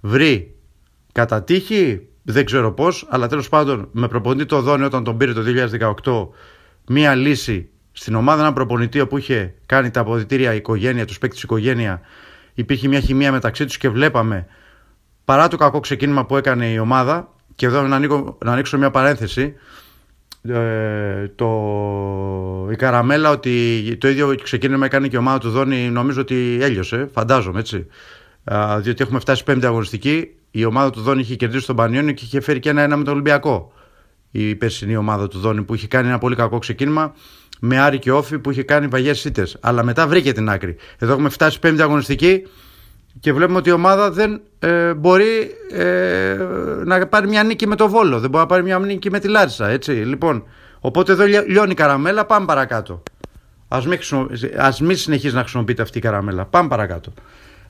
βρει 0.01 0.55
κατά 1.13 1.43
τύχη 1.43 2.09
δεν 2.23 2.45
ξέρω 2.45 2.73
πώς, 2.73 3.07
αλλά 3.11 3.29
τέλος 3.29 3.49
πάντων 3.49 3.89
με 3.93 4.09
προπονητή 4.09 4.47
το 4.47 4.61
Δόνι 4.61 4.85
όταν 4.85 5.05
τον 5.05 5.17
πήρε 5.17 5.33
το 5.33 5.43
2018 6.05 6.29
μία 6.87 7.15
λύση 7.15 7.69
στην 7.93 8.15
ομάδα, 8.15 8.43
ένα 8.43 8.53
προπονητή 8.53 9.07
που 9.07 9.19
είχε 9.19 9.55
κάνει 9.67 9.91
τα 9.91 10.01
αποδητήρια 10.01 10.53
η 10.53 10.57
οικογένεια, 10.57 11.05
τους 11.05 11.19
παίκτη 11.19 11.41
οικογένεια, 11.43 12.01
υπήρχε 12.55 12.89
μια 12.89 13.01
χημεία 13.01 13.33
μεταξύ 13.33 13.65
τους 13.65 13.77
και 13.77 13.89
βλέπαμε 13.89 14.47
παρά 15.27 15.49
το 15.49 15.57
κακό 15.57 15.81
ξεκίνημα 15.81 16.27
που 16.27 16.37
έκανε 16.37 16.67
η 16.67 16.79
ομάδα, 16.79 17.33
και 17.55 17.67
εδώ 17.67 17.83
να, 17.83 17.97
ανοίξω, 17.97 18.39
να 18.45 18.53
ανοίξω 18.53 18.79
μια 18.79 18.91
παρένθεση, 18.91 19.55
ε, 20.49 21.29
το, 21.35 21.49
η 22.73 22.77
Καραμέλα 22.77 23.31
ότι 23.31 23.97
το 24.01 24.09
ίδιο 24.09 24.35
ξεκίνημα 24.43 24.87
έκανε 24.87 25.09
και 25.09 25.17
η 25.17 25.19
ομάδα 25.19 25.39
του 25.39 25.51
Δόνι 25.51 25.91
νομίζω 25.91 26.21
ότι 26.21 26.59
έλειωσε, 26.61 27.09
φαντάζομαι 27.13 27.61
έτσι. 27.61 27.87
διότι 28.79 29.03
έχουμε 29.03 29.19
φτάσει 29.19 29.45
πέμπτη 29.45 29.67
αγωνιστική 29.67 30.31
η 30.51 30.65
ομάδα 30.65 30.91
του 30.91 31.01
Δόνη 31.01 31.21
είχε 31.21 31.35
κερδίσει 31.35 31.67
τον 31.67 31.77
Πανιόνιο 31.77 32.13
και 32.13 32.25
είχε 32.25 32.41
φέρει 32.41 32.61
και 32.61 32.69
ένα-ένα 32.69 32.97
με 32.97 33.05
τον 33.05 33.13
Ολυμπιακό. 33.13 33.73
Η 34.31 34.55
περσινή 34.55 34.97
ομάδα 34.97 35.29
του 35.29 35.39
Δόνη 35.39 35.63
που 35.63 35.75
είχε 35.75 35.87
κάνει 35.87 36.09
ένα 36.09 36.19
πολύ 36.19 36.37
κακό 36.37 36.59
ξεκίνημα 36.59 37.15
με 37.61 37.79
Άρη 37.79 37.99
και 37.99 38.13
Όφη 38.13 38.39
που 38.39 38.51
είχε 38.51 38.63
κάνει 38.63 38.87
βαγιέ 38.87 39.15
ήττε. 39.25 39.47
Αλλά 39.61 39.85
μετά 39.85 40.07
βρήκε 40.07 40.33
την 40.33 40.49
άκρη. 40.49 40.77
Εδώ 40.99 41.13
έχουμε 41.13 41.29
φτάσει 41.29 41.59
πέμπτη 41.59 41.83
αγωνιστική 41.83 42.43
και 43.21 43.33
βλέπουμε 43.33 43.59
ότι 43.59 43.69
η 43.69 43.73
ομάδα 43.73 44.11
δεν 44.11 44.41
ε, 44.59 44.95
μπορεί 44.95 45.51
ε, 45.73 46.37
να 46.85 47.07
πάρει 47.07 47.29
μια 47.29 47.43
νίκη 47.43 47.67
με 47.67 47.77
το 47.77 47.89
Βόλο. 47.89 48.21
Δεν 48.21 48.31
μπορεί 48.31 48.43
να 48.43 48.49
πάρει 48.49 48.63
μια 48.63 48.79
νίκη 48.79 49.11
με 49.11 49.19
τη 49.19 49.29
Λάρισα. 49.29 49.69
Έτσι. 49.69 49.93
Λοιπόν, 49.93 50.45
οπότε 50.81 51.13
εδώ 51.13 51.25
λιώνει 51.25 51.71
η 51.71 51.75
καραμέλα. 51.75 52.25
Πάμε 52.25 52.47
παρακάτω. 52.47 53.03
Α 53.69 53.79
μην, 53.87 53.99
μην 54.81 54.97
συνεχίσει 54.97 55.35
να 55.35 55.41
χρησιμοποιείται 55.41 55.83
αυτή 55.83 55.99
η 55.99 56.01
καραμέλα. 56.01 56.45
Πάμε 56.45 56.69
παρακάτω. 56.69 57.13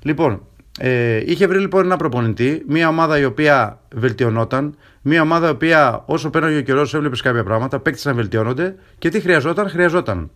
Λοιπόν, 0.02 0.42
ε, 0.78 1.22
είχε 1.26 1.46
βρει 1.46 1.58
λοιπόν 1.58 1.84
ένα 1.84 1.96
προπονητή, 1.96 2.62
μια 2.68 2.88
ομάδα 2.88 3.18
η 3.18 3.24
οποία 3.24 3.80
βελτιωνόταν, 3.94 4.76
μια 5.02 5.22
ομάδα 5.22 5.46
η 5.46 5.50
οποία 5.50 6.02
όσο 6.06 6.30
πέρασε 6.30 6.56
ο 6.56 6.60
καιρός 6.60 6.94
έβλεπες 6.94 7.20
κάποια 7.20 7.44
πράγματα, 7.44 7.78
παίκτησαν 7.78 8.14
να 8.14 8.20
βελτιώνονται 8.20 8.74
και 8.98 9.08
τι 9.08 9.20
χρειαζόταν, 9.20 9.68
χρειαζόταν 9.68 10.30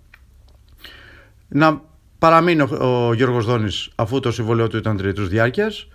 να 1.49 1.81
παραμείνει 2.21 2.61
ο, 2.61 3.09
ο 3.09 3.15
Γιώργος 3.15 3.45
Δόνης 3.45 3.91
αφού 3.95 4.21
το 4.21 4.33
συμβολέο 4.33 4.69
του 4.69 4.77
ήταν 4.77 4.97
τρίτους 4.97 5.29
διάρκειας 5.29 5.89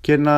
και 0.00 0.16
να 0.16 0.34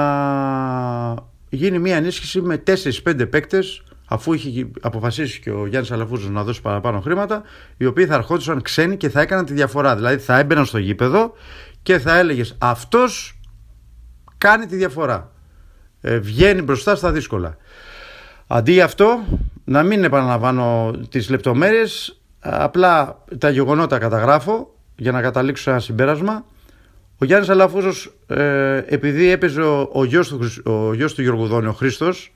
γίνει 1.48 1.78
μια 1.78 1.96
ενίσχυση 1.96 2.40
με 2.40 2.62
4-5 3.04 3.30
παίκτες 3.30 3.82
αφού 4.04 4.32
είχε 4.32 4.70
αποφασίσει 4.80 5.40
και 5.40 5.50
ο 5.50 5.66
Γιάννης 5.66 5.90
Αλαφούζος 5.90 6.30
να 6.30 6.44
δώσει 6.44 6.61
παραπάνω 6.61 7.00
χρήματα 7.00 7.42
οι 7.76 7.87
οποίοι 7.87 8.06
θα 8.06 8.14
ερχόντουσαν 8.14 8.62
ξένοι 8.62 8.97
και 8.97 9.08
θα 9.08 9.20
έκαναν 9.20 9.44
τη 9.44 9.52
διαφορά 9.52 9.94
δηλαδή 9.94 10.16
θα 10.16 10.38
έμπαιναν 10.38 10.64
στο 10.64 10.78
γήπεδο 10.78 11.32
και 11.82 11.99
θα 11.99 12.18
έλεγες 12.18 12.56
αυτός 12.58 13.37
κάνει 14.42 14.66
τη 14.66 14.76
διαφορά. 14.76 15.30
Ε, 16.00 16.18
βγαίνει 16.18 16.62
μπροστά 16.62 16.94
στα 16.94 17.12
δύσκολα. 17.12 17.56
Αντί 18.47 18.73
για 18.73 18.85
αυτό, 18.85 19.25
να 19.64 19.82
μην 19.82 20.04
επαναλαμβάνω 20.04 20.90
τις 21.08 21.30
λεπτομέρειες, 21.30 22.20
απλά 22.40 23.25
τα 23.38 23.50
γεγονότα 23.50 23.99
καταγράφω 23.99 24.75
για 25.02 25.12
να 25.12 25.21
καταλήξω 25.21 25.62
σε 25.62 25.71
ένα 25.71 25.78
συμπέρασμα. 25.78 26.44
Ο 27.18 27.25
Γιάννης 27.25 27.49
Αλαφούζος, 27.49 28.14
ε, 28.26 28.76
επειδή 28.87 29.30
έπαιζε 29.30 29.62
ο, 29.62 29.88
ο, 29.92 30.04
γιος 30.04 30.28
του, 30.28 30.40
ο 30.64 30.94
γιος 30.94 31.14
του 31.14 31.23
Γιώργου 31.23 31.66
ο 31.68 31.73
Χρήστος, 31.73 32.32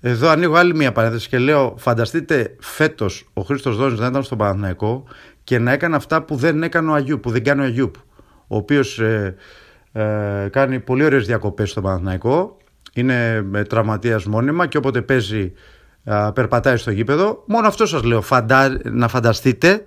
εδώ 0.00 0.28
ανοίγω 0.28 0.54
άλλη 0.54 0.74
μια 0.74 0.92
παρένθεση 0.92 1.28
και 1.28 1.38
λέω 1.38 1.74
φανταστείτε 1.78 2.56
φέτος 2.60 3.30
ο 3.32 3.42
Χρήστος 3.42 3.76
Δόνης 3.76 3.98
να 3.98 4.06
ήταν 4.06 4.22
στον 4.22 4.38
Παναθηναϊκό 4.38 5.04
και 5.44 5.58
να 5.58 5.72
έκανε 5.72 5.96
αυτά 5.96 6.22
που 6.22 6.36
δεν 6.36 6.62
έκανε 6.62 6.90
ο 6.90 6.94
Αγιούπ, 6.94 7.22
που 7.22 7.30
δεν 7.30 7.44
κάνει 7.44 7.60
ο 7.60 7.64
Αγιούπ 7.64 7.94
ο 8.46 8.56
οποίος 8.56 8.98
ε, 8.98 9.34
ε, 9.92 10.48
κάνει 10.50 10.80
πολύ 10.80 11.04
ωραίες 11.04 11.26
διακοπές 11.26 11.70
στο 11.70 11.80
Παναθηναϊκό 11.80 12.56
είναι 12.94 13.46
τραυματίας 13.68 14.24
μόνιμα 14.24 14.66
και 14.66 14.76
όποτε 14.76 15.02
παίζει 15.02 15.52
περπατάει 16.34 16.76
στο 16.76 16.90
γήπεδο 16.90 17.44
μόνο 17.46 17.66
αυτό 17.66 17.86
σας 17.86 18.02
λέω 18.02 18.22
φαντα... 18.22 18.80
να 18.84 19.08
φανταστείτε 19.08 19.86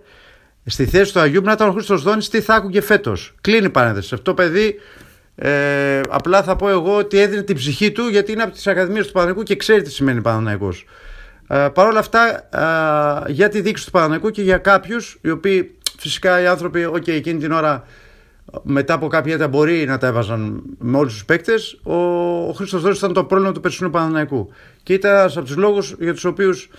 στη 0.70 0.86
θέση 0.86 1.14
του 1.14 1.20
Αγίου 1.20 1.42
να 1.42 1.52
ήταν 1.52 1.70
ο 1.70 1.72
Χρήστος 1.72 2.04
Δόνης 2.04 2.30
τι 2.30 2.42
θα 2.42 2.56
άκουγε 2.56 2.82
φέτος 2.82 3.36
κλείνει 3.42 3.66
η 3.66 3.70
παρένθεση 3.70 4.14
αυτό 4.14 4.34
παιδί 4.34 4.76
ε, 5.36 6.02
απλά 6.10 6.44
θα 6.44 6.56
πω 6.56 6.70
εγώ 6.70 6.98
ότι 6.98 7.20
έδινε 7.20 7.42
την 7.42 7.56
ψυχή 7.56 7.92
του 7.92 8.08
γιατί 8.08 8.32
είναι 8.32 8.44
από 8.44 8.52
τις 8.52 8.68
ακαδημίες 8.68 9.06
του 9.06 9.12
Παναθηναϊκού 9.12 9.48
και 9.48 9.56
ξέρει 9.56 9.82
τι 9.82 9.92
σημαίνει 9.92 10.22
Παναθηναϊκός 10.22 10.86
ε, 11.48 11.68
Παρ' 11.74 11.88
όλα 11.88 12.00
αυτά, 12.00 12.48
ε, 13.28 13.32
για 13.32 13.50
τη 13.50 13.62
δείξη 13.62 13.86
του 13.86 13.92
Παναθηναϊκού 13.92 14.30
και 14.30 14.42
για 14.42 14.58
κάποιους, 14.58 15.18
οι 15.22 15.30
οποίοι 15.30 15.76
φυσικά 16.00 16.42
οι 16.42 16.48
άνθρωποι, 16.48 16.90
OK, 16.94 17.08
εκείνη 17.08 17.40
την 17.40 17.52
ώρα 17.52 17.86
μετά 18.64 18.94
από 18.94 19.08
κάποια 19.08 19.34
έτα 19.34 19.48
μπορεί 19.48 19.86
να 19.86 19.98
τα 19.98 20.08
έβαζαν 20.08 20.62
με 20.80 20.98
όλους 20.98 21.14
τους 21.14 21.26
παίκτες. 21.26 21.80
Ο, 21.84 21.96
ο 22.48 22.54
Χρήστος 22.56 22.82
Δόρη 22.82 22.96
ήταν 22.96 23.14
το 23.14 23.24
πρόβλημα 23.24 23.54
του 23.54 23.60
περσινού 23.60 23.90
Παναναναϊκού. 23.90 24.50
Και 24.84 24.94
ήταν 24.94 25.30
από 25.36 25.42
τους 25.42 25.56
λόγους 25.56 25.96
για 26.00 26.14
τους 26.14 26.26
οποίους 26.26 26.70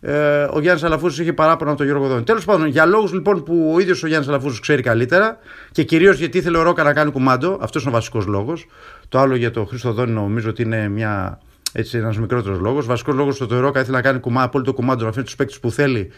ε, 0.00 0.42
ο 0.50 0.60
Γιάννης 0.60 0.84
Αλαφούζο 0.84 1.22
είχε 1.22 1.32
παράπονα 1.32 1.70
από 1.70 1.78
τον 1.78 1.86
Γιώργο 1.86 2.08
Δόνη. 2.08 2.22
Τέλος 2.22 2.44
πάντων, 2.44 2.66
για 2.66 2.86
λόγους 2.86 3.12
λοιπόν 3.12 3.42
που 3.42 3.72
ο 3.74 3.80
ίδιος 3.80 4.02
ο 4.02 4.06
Γιάννης 4.06 4.28
Αλαφούζο 4.28 4.60
ξέρει 4.60 4.82
καλύτερα 4.82 5.38
και 5.72 5.82
κυρίως 5.82 6.18
γιατί 6.18 6.38
ήθελε 6.38 6.58
ο 6.58 6.62
Ρόκα 6.62 6.82
να 6.82 6.92
κάνει 6.92 7.10
κουμάντο, 7.10 7.58
αυτός 7.60 7.82
είναι 7.82 7.90
ο 7.90 7.94
βασικός 7.94 8.26
λόγος. 8.26 8.66
Το 9.08 9.18
άλλο 9.18 9.34
για 9.34 9.50
τον 9.50 9.66
Χρήστο 9.66 9.92
Δόνη 9.92 10.12
νομίζω 10.12 10.48
ότι 10.48 10.62
είναι 10.62 10.88
μια, 10.88 11.40
έτσι, 11.72 11.98
ένας 11.98 12.18
μικρότερος 12.18 12.58
λόγος. 12.58 12.86
Βασικός 12.86 13.14
λόγος 13.14 13.40
ότι 13.40 13.54
ο 13.54 13.60
Ρόκα 13.60 13.80
ήθελε 13.80 13.96
να 13.96 14.02
κάνει 14.02 14.18
κουμά, 14.18 14.42
απόλυτο 14.42 14.72
κουμάντο, 14.72 15.02
να 15.02 15.08
αφήνει 15.08 15.24
τους 15.24 15.36
παίκτες 15.36 15.60
που 15.60 15.70
θέλει 15.70 16.10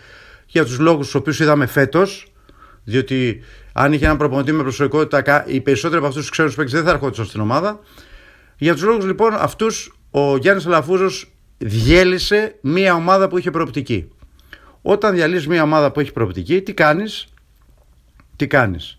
για 0.46 0.64
τους 0.64 0.78
λόγους 0.78 1.04
τους 1.04 1.14
οποίους 1.14 1.40
είδαμε 1.40 1.66
φέτος. 1.66 2.26
Διότι 2.84 3.42
αν 3.72 3.92
είχε 3.92 4.04
έναν 4.04 4.16
προπονητή 4.16 4.52
με 4.52 4.62
προσωπικότητα, 4.62 5.44
οι 5.46 5.60
περισσότεροι 5.60 5.98
από 5.98 6.06
αυτούς 6.06 6.22
τους 6.22 6.30
ξένους 6.30 6.54
παίκτες 6.54 6.74
δεν 6.74 6.84
θα 6.84 6.90
ερχόντουσαν 6.90 7.24
στην 7.24 7.40
ομάδα. 7.40 7.80
Για 8.56 8.72
τους 8.72 8.82
λόγους 8.82 9.04
λοιπόν 9.04 9.34
αυτούς, 9.34 9.92
ο 10.10 10.36
Γιάννης 10.36 10.66
Αλαφούζος 10.66 11.31
διέλυσε 11.64 12.58
μια 12.60 12.94
ομάδα 12.94 13.28
που 13.28 13.38
είχε 13.38 13.50
προοπτική. 13.50 14.08
Όταν 14.82 15.14
διαλύσεις 15.14 15.46
μια 15.46 15.62
ομάδα 15.62 15.92
που 15.92 16.00
έχει 16.00 16.12
προοπτική, 16.12 16.62
τι 16.62 16.74
κάνεις, 16.74 17.28
τι 18.36 18.46
κάνεις; 18.46 18.98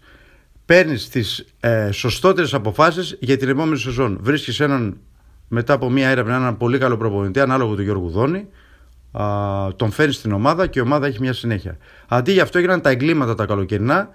Παίρνεις 0.65 1.09
τις 1.09 1.45
ε, 1.59 1.91
σωστότερες 1.91 2.53
αποφάσεις 2.53 3.17
για 3.19 3.37
την 3.37 3.49
επόμενη 3.49 3.77
σεζόν. 3.77 4.17
Βρίσκεις 4.21 4.59
έναν 4.59 4.97
μετά 5.47 5.73
από 5.73 5.89
μια 5.89 6.09
έρευνα 6.09 6.35
έναν 6.35 6.57
πολύ 6.57 6.77
καλό 6.77 6.97
προπονητή, 6.97 7.39
ανάλογο 7.39 7.75
του 7.75 7.81
Γιώργου 7.81 8.09
Δόνη, 8.09 8.47
α, 9.11 9.25
τον 9.75 9.91
φέρνεις 9.91 10.15
στην 10.15 10.31
ομάδα 10.31 10.67
και 10.67 10.79
η 10.79 10.81
ομάδα 10.81 11.07
έχει 11.07 11.19
μια 11.19 11.33
συνέχεια. 11.33 11.77
Αντί 12.07 12.31
γι' 12.31 12.39
αυτό 12.39 12.57
έγιναν 12.57 12.81
τα 12.81 12.89
εγκλήματα 12.89 13.35
τα 13.35 13.45
καλοκαιρινά, 13.45 14.09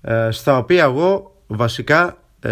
ε, 0.00 0.28
στα 0.30 0.56
οποία 0.56 0.84
εγώ 0.84 1.36
βασικά 1.46 2.16
ε, 2.40 2.50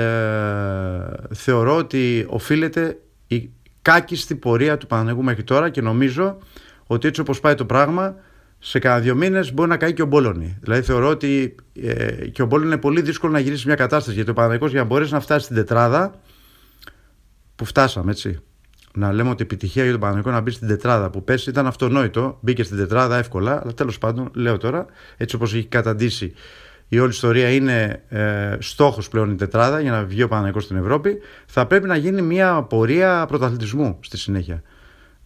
θεωρώ 1.35 1.77
ότι 1.77 2.27
οφείλεται 2.29 2.99
η 3.27 3.51
κάκιστη 3.83 4.35
πορεία 4.35 4.77
του 4.77 4.87
Παναγενικού 4.87 5.23
μέχρι 5.23 5.43
τώρα 5.43 5.71
και 5.71 5.81
νομίζω 5.81 6.39
ότι 6.87 7.09
έτσι 7.09 7.21
όπως 7.21 7.41
πάει 7.41 7.55
το 7.55 7.65
πράγμα 7.65 8.15
σε 8.59 8.79
κανένα 8.79 9.03
δύο 9.03 9.15
μήνες 9.15 9.53
μπορεί 9.53 9.69
να 9.69 9.77
καεί 9.77 9.93
και 9.93 10.03
ο 10.03 10.07
Μπόλωνη. 10.07 10.57
Δηλαδή 10.61 10.83
θεωρώ 10.83 11.09
ότι 11.09 11.55
ε, 11.83 12.27
και 12.27 12.43
ο 12.43 12.47
Μπόλωνη 12.47 12.71
είναι 12.71 12.81
πολύ 12.81 13.03
δύσκολο 13.03 13.33
να 13.33 13.39
γυρίσει 13.39 13.67
μια 13.67 13.77
κατάσταση 13.77 14.15
γιατί 14.15 14.31
ο 14.31 14.33
Παναγενικό 14.33 14.67
για 14.67 14.81
να 14.81 14.87
μπορέσει 14.87 15.13
να 15.13 15.21
φτάσει 15.21 15.45
στην 15.45 15.57
τετράδα 15.57 16.21
που 17.57 17.65
φτάσαμε 17.65 18.11
έτσι. 18.11 18.41
Να 18.95 19.13
λέμε 19.13 19.31
ότι 19.31 19.43
επιτυχία 19.43 19.83
για 19.83 19.93
τον 19.93 20.01
Παναγενικό 20.01 20.31
να 20.31 20.41
μπει 20.41 20.51
στην 20.51 20.69
τετράδα 20.69 21.11
που 21.11 21.25
πέσει 21.25 21.51
ήταν 21.51 21.67
αυτονόητο. 21.67 22.39
Μπήκε 22.41 22.63
στην 22.63 22.77
τετράδα 22.77 23.17
εύκολα, 23.17 23.61
αλλά 23.63 23.75
τέλος 23.75 23.99
πάντων 23.99 24.31
λέω 24.35 24.57
τώρα 24.57 24.87
έτσι 25.17 25.37
όπως 25.37 25.55
έχει 25.55 25.67
καταντήσει 25.67 26.35
η 26.89 26.99
όλη 26.99 27.11
ιστορία 27.11 27.51
είναι 27.51 28.03
ε, 28.09 28.57
στόχος 28.59 29.09
πλέον 29.09 29.31
η 29.31 29.35
τετράδα 29.35 29.81
για 29.81 29.91
να 29.91 30.05
βγει 30.05 30.23
ο 30.23 30.29
Παναγενικός 30.29 30.65
στην 30.65 30.77
Ευρώπη. 30.77 31.19
Θα 31.47 31.67
πρέπει 31.67 31.87
να 31.87 31.97
γίνει 31.97 32.23
μια 32.23 32.63
πορεία 32.63 33.27
πρωταθλητισμού 33.29 33.99
στη 34.01 34.19
συνέχεια. 34.19 34.63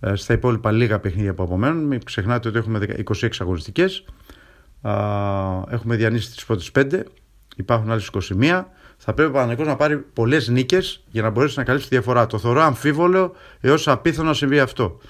Ε, 0.00 0.14
στα 0.14 0.32
υπόλοιπα 0.32 0.70
λίγα 0.70 0.98
παιχνίδια 0.98 1.34
που 1.34 1.42
απομένουν 1.42 1.84
μην 1.84 2.04
ξεχνάτε 2.04 2.48
ότι 2.48 2.58
έχουμε 2.58 2.80
26 3.20 3.28
αγωνιστικές. 3.38 4.04
Έχουμε 5.68 5.96
διανύσει 5.96 6.30
τις 6.30 6.44
πρώτες 6.44 6.70
5 6.78 7.02
υπάρχουν 7.56 7.90
άλλες 7.90 8.10
21 8.40 8.64
θα 9.04 9.14
πρέπει 9.14 9.30
ο 9.30 9.32
Παναγενικός 9.32 9.66
να 9.66 9.76
πάρει 9.76 9.98
πολλές 9.98 10.48
νίκες 10.48 11.04
για 11.10 11.22
να 11.22 11.30
μπορέσει 11.30 11.58
να 11.58 11.64
καλύψει 11.64 11.88
τη 11.88 11.94
διαφορά. 11.94 12.26
Το 12.26 12.38
θεωρώ 12.38 12.60
αμφίβολο 12.60 13.34
έως 13.60 13.88
απίθανο 13.88 14.28
να 14.28 14.34
συμβεί 14.34 14.60
αυτό. 14.60 15.00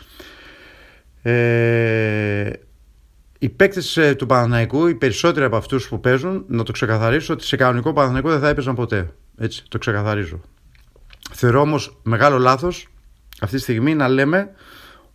Ε, 1.23 2.51
οι 3.43 3.49
παίκτες 3.49 3.97
ε, 3.97 4.15
του 4.15 4.27
Παναναϊκού, 4.27 4.87
οι 4.87 4.95
περισσότεροι 4.95 5.45
από 5.45 5.57
αυτούς 5.57 5.89
που 5.89 6.01
παίζουν, 6.01 6.45
να 6.49 6.63
το 6.63 6.73
ξεκαθαρίσω 6.73 7.33
ότι 7.33 7.45
σε 7.45 7.57
κανονικό 7.57 7.93
Παναναϊκό 7.93 8.31
δεν 8.31 8.41
θα 8.41 8.49
έπαιζαν 8.49 8.75
ποτέ. 8.75 9.15
Έτσι, 9.37 9.65
το 9.69 9.79
ξεκαθαρίζω. 9.79 10.41
Θεωρώ 11.33 11.61
όμως 11.61 12.01
μεγάλο 12.03 12.39
λάθος 12.39 12.89
αυτή 13.41 13.57
τη 13.57 13.63
στιγμή 13.63 13.95
να 13.95 14.09
λέμε 14.09 14.51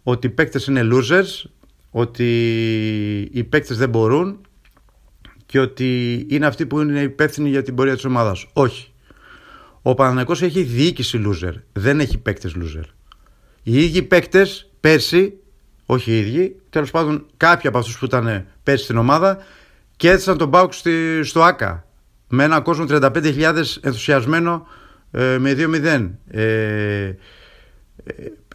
ότι 0.03 0.27
οι 0.27 0.29
παίκτες 0.29 0.65
είναι 0.65 0.81
losers, 0.91 1.49
ότι 1.89 2.29
οι 3.31 3.43
παίκτες 3.43 3.77
δεν 3.77 3.89
μπορούν 3.89 4.41
και 5.45 5.59
ότι 5.59 6.25
είναι 6.29 6.45
αυτοί 6.45 6.65
που 6.65 6.79
είναι 6.79 7.01
υπεύθυνοι 7.01 7.49
για 7.49 7.61
την 7.61 7.75
πορεία 7.75 7.93
της 7.93 8.05
ομάδας. 8.05 8.47
Όχι. 8.53 8.91
Ο 9.81 9.93
Παναναϊκός 9.93 10.41
έχει 10.41 10.63
διοίκηση 10.63 11.21
loser, 11.25 11.53
δεν 11.73 11.99
έχει 11.99 12.17
παίκτες 12.17 12.55
loser. 12.55 12.85
Οι 13.63 13.83
ίδιοι 13.83 14.01
παίκτες 14.01 14.71
πέρσι 14.79 15.33
όχι 15.89 16.11
οι 16.11 16.19
ίδιοι, 16.19 16.55
τέλος 16.69 16.91
πάντων 16.91 17.25
κάποιοι 17.37 17.69
από 17.69 17.77
αυτούς 17.77 17.97
που 17.97 18.05
ήταν 18.05 18.45
πέρσι 18.63 18.83
στην 18.83 18.97
ομάδα 18.97 19.37
και 19.95 20.09
έδωσαν 20.09 20.37
τον 20.37 20.47
Μπάουκ 20.47 20.73
στο 21.23 21.43
ΑΚΑ. 21.43 21.85
Με 22.27 22.43
ένα 22.43 22.61
κόσμο 22.61 22.85
35.000 22.89 23.55
ενθουσιασμένο 23.81 24.67
ε, 25.11 25.37
με 25.37 25.55
2-0. 25.57 26.09
Ε, 26.27 26.41
ε, 27.03 27.15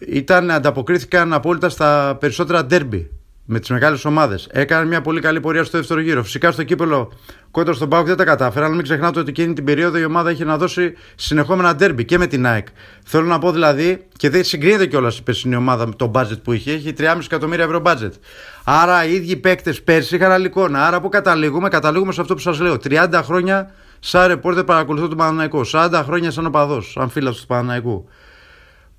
ήταν, 0.06 0.50
ανταποκρίθηκαν 0.50 1.32
απόλυτα 1.32 1.68
στα 1.68 2.16
περισσότερα 2.20 2.64
ντέρμπι 2.64 3.10
με 3.44 3.58
τις 3.58 3.70
μεγάλες 3.70 4.04
ομάδες. 4.04 4.48
Έκαναν 4.50 4.86
μια 4.86 5.00
πολύ 5.00 5.20
καλή 5.20 5.40
πορεία 5.40 5.64
στο 5.64 5.78
δεύτερο 5.78 6.00
γύρο. 6.00 6.22
Φυσικά 6.22 6.50
στο 6.50 6.62
κύπελο 6.62 7.12
κόντρα 7.50 7.72
στον 7.72 7.88
Πάουκ 7.88 8.06
δεν 8.06 8.16
τα 8.16 8.24
κατάφεραν, 8.24 8.64
αλλά 8.64 8.74
μην 8.74 8.84
ξεχνάτε 8.84 9.18
ότι 9.18 9.30
εκείνη 9.30 9.52
την 9.52 9.64
περίοδο 9.64 9.98
η 9.98 10.04
ομάδα 10.04 10.30
είχε 10.30 10.44
να 10.44 10.56
δώσει 10.56 10.94
συνεχόμενα 11.14 11.74
ντέρμπι 11.74 12.04
και 12.04 12.18
με 12.18 12.26
την 12.26 12.46
ΑΕΚ. 12.46 12.66
Θέλω 13.04 13.26
να 13.26 13.38
πω 13.38 13.52
δηλαδή, 13.52 14.06
και 14.16 14.30
δεν 14.30 14.44
συγκρίνεται 14.44 14.86
κιόλας 14.86 15.18
η 15.18 15.22
περσινή 15.22 15.56
ομάδα 15.56 15.86
με 15.86 15.92
το 15.96 16.06
μπάτζετ 16.06 16.38
που 16.38 16.52
είχε, 16.52 16.72
έχει 16.72 16.94
3,5 16.98 17.18
εκατομμύρια 17.24 17.64
ευρώ 17.64 17.80
μπάτζετ. 17.80 18.14
Άρα 18.64 19.04
οι 19.04 19.14
ίδιοι 19.14 19.36
παίκτες 19.36 19.82
πέρσι 19.82 20.16
είχαν 20.16 20.30
άλλη 20.30 20.46
εικόνα. 20.46 20.86
Άρα 20.86 21.00
που 21.00 21.08
καταλήγουμε, 21.08 21.68
καταλήγουμε 21.68 22.12
σε 22.12 22.20
αυτό 22.20 22.34
που 22.34 22.40
σας 22.40 22.60
λέω. 22.60 22.76
30 22.84 23.20
χρόνια 23.24 23.70
σαν 24.00 24.26
ρεπόρτερ 24.26 24.64
παρακολουθώ 24.64 25.08
τον 25.08 25.16
Παναναϊκό. 25.16 25.60
40 25.72 26.02
χρόνια 26.04 26.30
σαν 26.30 26.46
οπαδός, 26.46 26.90
σαν 26.90 27.10
φίλος 27.10 27.40
του 27.40 27.46
Παναναϊκού. 27.46 28.08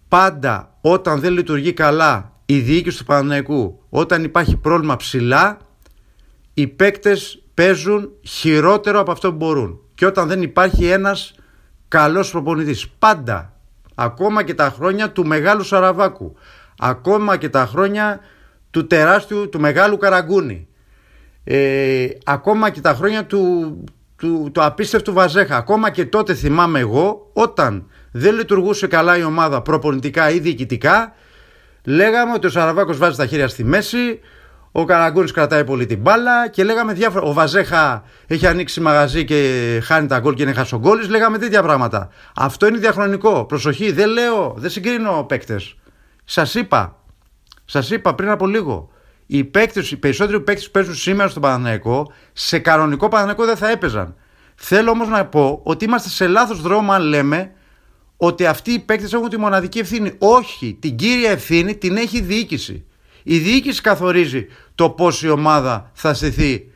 Πάντα 0.07 0.77
όταν 0.81 1.19
δεν 1.19 1.33
λειτουργεί 1.33 1.73
καλά 1.73 2.32
η 2.45 2.59
διοίκηση 2.59 2.97
του 2.97 3.05
Παναναϊκού 3.05 3.79
όταν 3.89 4.23
υπάρχει 4.23 4.55
πρόβλημα 4.57 4.95
ψηλά 4.95 5.57
οι 6.53 6.67
παίκτες 6.67 7.43
παίζουν 7.53 8.11
χειρότερο 8.23 8.99
από 8.99 9.11
αυτό 9.11 9.29
που 9.29 9.35
μπορούν. 9.35 9.79
Και 9.95 10.05
όταν 10.05 10.27
δεν 10.27 10.41
υπάρχει 10.41 10.85
ένας 10.85 11.35
καλός 11.87 12.31
προπονητής. 12.31 12.89
Πάντα. 12.99 13.53
Ακόμα 13.95 14.43
και 14.43 14.53
τα 14.53 14.73
χρόνια 14.75 15.11
του 15.11 15.25
μεγάλου 15.25 15.63
Σαραβάκου. 15.63 16.35
Ακόμα 16.79 17.37
και 17.37 17.49
τα 17.49 17.65
χρόνια 17.65 18.19
του 18.71 18.87
τεράστιου 18.87 19.49
του 19.49 19.59
μεγάλου 19.59 19.97
Καραγκούνη. 19.97 20.67
Ε, 21.43 22.07
ακόμα 22.23 22.69
και 22.69 22.81
τα 22.81 22.93
χρόνια 22.93 23.25
του, 23.25 23.83
του, 24.15 24.49
του 24.53 24.63
απίστευτου 24.63 25.13
Βαζέχα. 25.13 25.57
Ακόμα 25.57 25.89
και 25.89 26.05
τότε 26.05 26.33
θυμάμαι 26.33 26.79
εγώ 26.79 27.29
όταν 27.33 27.87
δεν 28.11 28.35
λειτουργούσε 28.35 28.87
καλά 28.87 29.17
η 29.17 29.23
ομάδα 29.23 29.61
προπονητικά 29.61 30.29
ή 30.29 30.39
διοικητικά 30.39 31.13
Λέγαμε 31.85 32.33
ότι 32.33 32.47
ο 32.47 32.49
Σαραβάκος 32.49 32.97
βάζει 32.97 33.17
τα 33.17 33.25
χέρια 33.25 33.47
στη 33.47 33.63
μέση, 33.63 34.19
ο 34.75 34.85
Καραγκούνης 34.85 35.31
κρατάει 35.31 35.63
πολύ 35.63 35.85
την 35.85 35.99
μπάλα 35.99 36.47
και 36.47 36.63
λέγαμε 36.63 36.93
διάφορα. 36.93 37.25
Ο 37.25 37.33
Βαζέχα 37.33 38.03
έχει 38.27 38.47
ανοίξει 38.47 38.81
μαγαζί 38.81 39.25
και 39.25 39.79
χάνει 39.83 40.07
τα 40.07 40.19
γκολ 40.19 40.33
και 40.33 40.41
είναι 40.41 40.53
χασογκόλης. 40.53 41.09
Λέγαμε 41.09 41.37
τέτοια 41.37 41.63
πράγματα. 41.63 42.09
Αυτό 42.35 42.67
είναι 42.67 42.77
διαχρονικό. 42.77 43.45
Προσοχή, 43.45 43.91
δεν 43.91 44.09
λέω, 44.09 44.53
δεν 44.57 44.69
συγκρίνω 44.69 45.23
παίκτες. 45.23 45.75
Σας 46.23 46.55
είπα, 46.55 46.95
σας 47.65 47.89
είπα 47.89 48.15
πριν 48.15 48.29
από 48.29 48.47
λίγο. 48.47 48.89
Οι, 49.25 49.43
παίκτες, 49.43 49.91
οι 49.91 49.97
περισσότεροι 49.97 50.39
παίκτες 50.39 50.65
που 50.65 50.71
παίζουν 50.71 50.95
σήμερα 50.95 51.29
στον 51.29 51.41
Παναναϊκό, 51.41 52.11
σε 52.33 52.59
κανονικό 52.59 53.07
Παναναϊκό 53.07 53.45
δεν 53.45 53.57
θα 53.57 53.69
έπαιζαν. 53.69 54.15
Θέλω 54.55 54.91
όμως 54.91 55.07
να 55.07 55.25
πω 55.25 55.59
ότι 55.63 55.85
είμαστε 55.85 56.09
σε 56.09 56.27
λάθος 56.27 56.61
δρόμο 56.61 56.91
αν 56.91 57.01
λέμε 57.01 57.51
ότι 58.25 58.45
αυτοί 58.45 58.71
οι 58.71 58.79
παίκτες 58.79 59.13
έχουν 59.13 59.29
τη 59.29 59.37
μοναδική 59.37 59.79
ευθύνη. 59.79 60.13
Όχι, 60.17 60.77
την 60.79 60.95
κύρια 60.95 61.31
ευθύνη 61.31 61.75
την 61.75 61.97
έχει 61.97 62.17
η 62.17 62.21
διοίκηση. 62.21 62.85
Η 63.23 63.37
διοίκηση 63.37 63.81
καθορίζει 63.81 64.47
το 64.75 64.89
πώ 64.89 65.11
η 65.21 65.29
ομάδα 65.29 65.91
θα 65.93 66.13
στηθεί, 66.13 66.71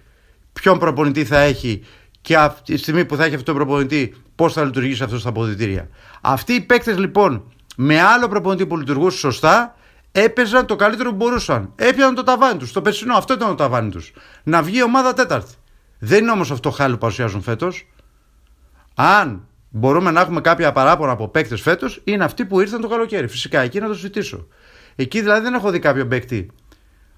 ποιον 0.53 0.79
προπονητή 0.79 1.25
θα 1.25 1.39
έχει 1.39 1.83
και 2.21 2.37
αυτή 2.37 2.73
τη 2.73 2.79
στιγμή 2.79 3.05
που 3.05 3.15
θα 3.15 3.25
έχει 3.25 3.35
αυτό 3.35 3.51
το 3.51 3.57
προπονητή, 3.57 4.15
πώς 4.35 4.53
θα 4.53 4.63
λειτουργήσει 4.63 5.03
αυτός 5.03 5.19
στα 5.19 5.29
αποδητήρια. 5.29 5.89
Αυτοί 6.21 6.53
οι 6.53 6.61
παίκτες 6.61 6.97
λοιπόν 6.97 7.51
με 7.75 8.01
άλλο 8.01 8.27
προπονητή 8.27 8.65
που 8.65 8.77
λειτουργούσε 8.77 9.17
σωστά 9.17 9.75
έπαιζαν 10.11 10.65
το 10.65 10.75
καλύτερο 10.75 11.09
που 11.09 11.15
μπορούσαν. 11.15 11.71
Έπιαναν 11.75 12.15
το 12.15 12.23
ταβάνι 12.23 12.57
τους. 12.57 12.71
Το 12.71 12.81
περσινό, 12.81 13.15
αυτό 13.15 13.33
ήταν 13.33 13.47
το 13.47 13.55
ταβάνι 13.55 13.89
τους. 13.89 14.13
Να 14.43 14.61
βγει 14.61 14.77
η 14.77 14.83
ομάδα 14.83 15.13
τέταρτη. 15.13 15.53
Δεν 15.99 16.21
είναι 16.21 16.31
όμως 16.31 16.51
αυτό 16.51 16.71
χάλι 16.71 16.93
που 16.93 16.99
παρουσιάζουν 16.99 17.41
φέτος. 17.41 17.87
Αν 18.95 19.46
μπορούμε 19.69 20.11
να 20.11 20.21
έχουμε 20.21 20.41
κάποια 20.41 20.71
παράπονα 20.71 21.11
από 21.11 21.27
παίκτες 21.27 21.61
φέτος 21.61 22.01
είναι 22.03 22.23
αυτοί 22.23 22.45
που 22.45 22.59
ήρθαν 22.59 22.81
το 22.81 22.87
καλοκαίρι. 22.87 23.27
Φυσικά 23.27 23.61
εκεί 23.61 23.79
να 23.79 23.87
το 23.87 23.93
συζητήσω. 23.93 24.47
Εκεί 24.95 25.21
δηλαδή 25.21 25.41
δεν 25.41 25.53
έχω 25.53 25.71
δει 25.71 25.79
κάποιο 25.79 26.07
παίκτη. 26.07 26.51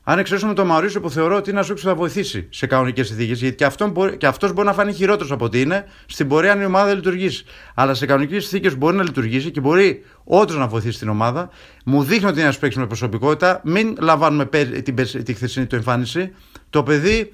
Αν 0.04 0.20
εξαιρέσουμε 0.20 0.54
τον 0.54 0.66
Μαουρίσιο 0.68 1.02
που 1.02 1.10
θεωρώ 1.10 1.36
ότι 1.36 1.50
είναι 1.50 1.60
ένας 1.60 1.72
που 1.72 1.78
θα 1.88 1.96
βοηθήσει 1.96 2.48
σε 2.50 2.68
κανονικές 2.68 3.08
συνθήκες, 3.08 3.40
γιατί 3.40 3.56
και 3.56 3.66
αυτό 3.66 3.88
μπορεί, 3.88 4.18
μπορεί 4.54 4.68
να 4.68 4.74
φανεί 4.74 4.94
χειρότερος 4.94 5.32
από 5.32 5.46
ότι 5.46 5.62
είναι 5.62 5.86
στην 6.06 6.28
πορεία 6.28 6.52
αν 6.52 6.62
η 6.62 6.66
ομάδα 6.66 6.86
δεν 6.86 6.96
λειτουργήσει. 6.96 7.46
Αλλά 7.74 7.94
σε 7.94 8.06
κανονικές 8.06 8.42
συνθήκες 8.44 8.78
μπορεί 8.78 8.96
να 8.96 9.04
λειτουργήσει 9.04 9.52
και 9.52 9.60
μπορεί 9.60 10.06
όντως 10.24 10.58
να 10.58 10.68
βοηθήσει 10.68 11.00
την 11.00 11.10
ομάδα. 11.10 11.50
Μου 11.86 12.04
δείχνει 12.04 12.26
ότι 12.26 12.34
είναι 12.34 12.44
ένας 12.44 12.58
παίκτης 12.58 12.78
με 12.80 12.88
προσωπικότητα. 12.88 13.62
Μην 13.64 13.96
λαμβάνουμε 14.00 14.46
την, 14.84 14.96
τη 15.24 15.34
χθεσινή 15.34 15.66
του 15.66 15.76
εμφάνιση. 15.76 16.32
Το 16.70 16.84
παιδί 16.84 17.32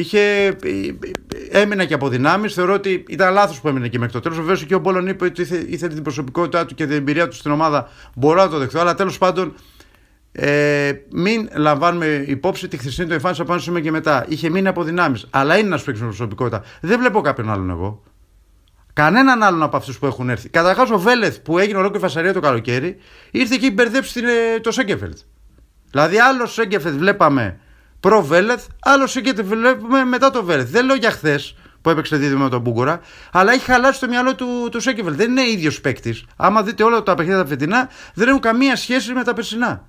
είχε, 0.00 0.56
έμεινε 1.50 1.86
και 1.86 1.94
από 1.94 2.08
δυνάμεις. 2.08 2.54
Θεωρώ 2.54 2.74
ότι 2.74 3.04
ήταν 3.08 3.32
λάθος 3.32 3.60
που 3.60 3.68
έμεινε 3.68 3.88
και 3.88 3.98
μέχρι 3.98 4.12
το 4.12 4.20
τέλος. 4.20 4.38
Βεβαίως 4.38 4.64
και 4.64 4.74
ο 4.74 4.78
Μπόλον 4.78 5.06
είπε 5.06 5.24
ότι 5.24 5.42
ήθελε 5.68 5.94
την 5.94 6.02
προσωπικότητά 6.02 6.66
του 6.66 6.74
και 6.74 6.86
την 6.86 6.96
εμπειρία 6.96 7.28
του 7.28 7.36
στην 7.36 7.50
ομάδα. 7.50 7.88
Μπορώ 8.16 8.42
να 8.42 8.48
το 8.48 8.58
δεχτώ, 8.58 8.80
αλλά 8.80 8.94
τέλος 8.94 9.18
πάντων 9.18 9.54
ε, 10.32 10.92
μην 11.10 11.48
λαμβάνουμε 11.54 12.24
υπόψη 12.26 12.68
τη 12.68 12.76
χθεσινή 12.76 13.06
του 13.06 13.12
εμφάνιση 13.12 13.40
από 13.40 13.56
πάνω 13.56 13.80
και 13.80 13.90
μετά. 13.90 14.24
Είχε 14.28 14.48
μείνει 14.50 14.68
από 14.68 14.82
δυνάμεις. 14.82 15.26
Αλλά 15.30 15.56
είναι 15.56 15.66
ένας 15.66 15.82
παίκτη 15.82 16.00
με 16.00 16.06
προσωπικότητα. 16.06 16.62
Δεν 16.80 16.98
βλέπω 16.98 17.20
κάποιον 17.20 17.50
άλλον 17.50 17.70
εγώ. 17.70 18.02
Κανέναν 18.92 19.42
άλλον 19.42 19.62
από 19.62 19.76
αυτούς 19.76 19.98
που 19.98 20.06
έχουν 20.06 20.30
έρθει. 20.30 20.48
Καταρχάς 20.48 20.90
ο 20.90 20.98
Βέλεθ 20.98 21.38
που 21.38 21.58
έγινε 21.58 21.78
ολόκληρη 21.78 22.02
φασαρία 22.02 22.32
το 22.32 22.40
καλοκαίρι 22.40 22.96
ήρθε 23.30 23.56
και 23.56 23.70
μπερδέψει 23.70 24.20
ε, 24.54 24.60
το 24.60 24.70
Σέγκεφελτ. 24.70 25.18
Δηλαδή 25.90 26.18
άλλο 26.18 26.46
Σέγκεφελτ 26.46 26.98
βλέπαμε 26.98 27.60
προ 28.00 28.22
Βέλεθ, 28.22 28.66
άλλο 28.80 29.06
Σέγκεφελτ 29.06 29.48
βλέπουμε 29.48 30.04
μετά 30.04 30.30
το 30.30 30.44
Βέλεθ. 30.44 30.70
Δεν 30.70 30.84
λέω 30.84 30.96
για 30.96 31.10
χθες 31.10 31.56
που 31.80 31.90
έπαιξε 31.90 32.16
δίδυμο 32.16 32.42
με 32.42 32.50
τον 32.50 32.60
Μπούγκορα, 32.60 33.00
αλλά 33.32 33.52
έχει 33.52 33.64
χαλάσει 33.64 34.00
το 34.00 34.08
μυαλό 34.08 34.34
του, 34.34 34.68
του 34.70 34.80
Σέγκεφελτ. 34.80 35.16
Δεν 35.16 35.30
είναι 35.30 35.42
ίδιος 35.42 35.80
παίκτης. 35.80 36.24
Άμα 36.36 36.62
δείτε 36.62 36.82
όλα 36.82 37.02
τα 37.02 37.14
παιχνίδια 37.14 37.42
τα 37.42 37.48
φετινά, 37.48 37.88
δεν 38.14 38.28
έχουν 38.28 38.40
καμία 38.40 38.76
σχέση 38.76 39.12
με 39.12 39.24
τα 39.24 39.32
περσινά. 39.32 39.84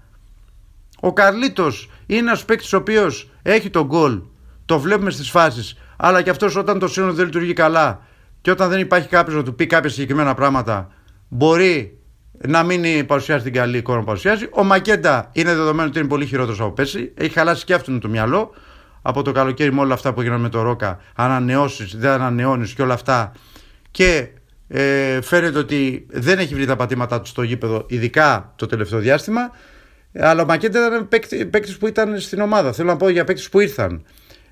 Ο 1.00 1.14
Καρλίτος 1.14 1.90
είναι 2.06 2.20
ένας 2.20 2.46
παίκτης 2.46 2.74
ο 2.74 2.78
οποίος 2.78 3.30
έχει 3.42 3.70
τον 3.70 3.86
γκολ, 3.86 4.22
το 4.66 4.80
βλέπουμε 4.80 5.12
στις 5.12 5.30
φάσεις, 5.30 5.78
αλλά 5.98 6.22
και 6.22 6.30
αυτός 6.30 6.56
όταν 6.56 6.80
το 6.80 6.88
σύνολο 6.88 7.14
δεν 7.14 7.26
λειτουργεί 7.26 7.54
καλά 7.54 8.02
και 8.42 8.52
όταν 8.52 8.70
δεν 8.70 8.80
υπάρχει 8.80 9.08
κάποιος 9.08 9.36
να 9.36 9.44
του 9.44 9.56
πει 9.56 9.68
κάποια 9.68 9.90
συγκεκριμένα 9.90 10.34
πράγματα, 10.34 10.92
μπορεί 11.28 11.99
να 12.48 12.64
μην 12.64 13.06
παρουσιάζει 13.06 13.44
την 13.44 13.54
καλή 13.54 13.78
εικόνα 13.78 14.00
που 14.00 14.06
παρουσιάζει. 14.06 14.48
Ο 14.52 14.64
Μακέντα 14.64 15.30
είναι 15.32 15.56
δεδομένο 15.56 15.90
ότι 15.90 16.00
είναι 16.00 16.08
πολύ 16.08 16.26
χειρότερος 16.26 16.60
από 16.60 16.72
πέρσι. 16.72 17.12
Έχει 17.16 17.34
χαλάσει 17.34 17.66
και 17.66 17.74
αυτόν 17.74 18.00
το 18.00 18.10
μυαλό 18.10 18.54
από 19.02 19.22
το 19.22 19.32
καλοκαίρι 19.32 19.74
με 19.74 19.80
όλα 19.82 19.94
αυτά 19.94 20.14
που 20.14 20.22
έγιναν 20.22 20.42
με 20.42 20.50
το 20.50 20.62
Ρόκα. 20.62 21.00
Ανανεώσεις, 21.16 21.96
δεν 21.98 22.12
ανανεώνεις 22.12 22.74
και 22.74 22.82
όλα 22.82 22.94
αυτά. 22.94 23.32
Και 23.92 24.28
ε, 24.68 25.22
φαίνεται 25.22 25.60
ότι 25.60 26.06
δεν 26.10 26.40
έχει 26.40 26.54
βρει 26.54 26.66
τα 26.66 26.76
πατήματά 26.76 27.22
του 27.22 27.28
στο 27.28 27.42
γήπεδο, 27.42 27.86
ειδικά 27.88 28.54
το 28.56 28.66
τελευταίο 28.66 29.00
διάστημα. 29.00 29.52
Αλλά 30.16 30.42
ο 30.42 30.46
Μακέντα 30.46 30.88
ήταν 30.88 31.08
παίκτη 31.50 31.76
που 31.80 31.88
ήταν 31.88 32.20
στην 32.20 32.42
ομάδα. 32.42 32.74
Θέλω 32.74 32.88
να 32.88 32.98
πω 32.98 33.10
για 33.10 33.24
παίκτε 33.24 33.44
που 33.52 33.60
ήρθαν. 33.60 34.06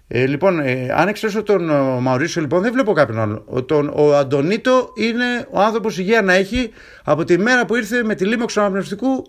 Ε, 0.09 0.25
λοιπόν, 0.25 0.59
ε, 0.59 0.93
αν 0.95 1.07
εξαιρέσω 1.07 1.43
τον 1.43 1.69
ο 1.69 1.99
Μαουρίσιο, 1.99 2.41
λοιπόν, 2.41 2.61
δεν 2.61 2.71
βλέπω 2.71 2.93
κάποιον 2.93 3.19
άλλο. 3.19 3.43
Ο, 3.47 3.63
τον, 3.63 3.91
ο 3.95 4.15
Αντωνίτο 4.15 4.91
είναι 4.95 5.47
ο 5.51 5.61
άνθρωπος 5.61 5.97
υγεία 5.97 6.21
να 6.21 6.33
έχει 6.33 6.71
από 7.03 7.23
τη 7.23 7.37
μέρα 7.37 7.65
που 7.65 7.75
ήρθε 7.75 8.03
με 8.03 8.15
τη 8.15 8.25
λίμωξη 8.25 8.59
αναπνευστικού 8.59 9.25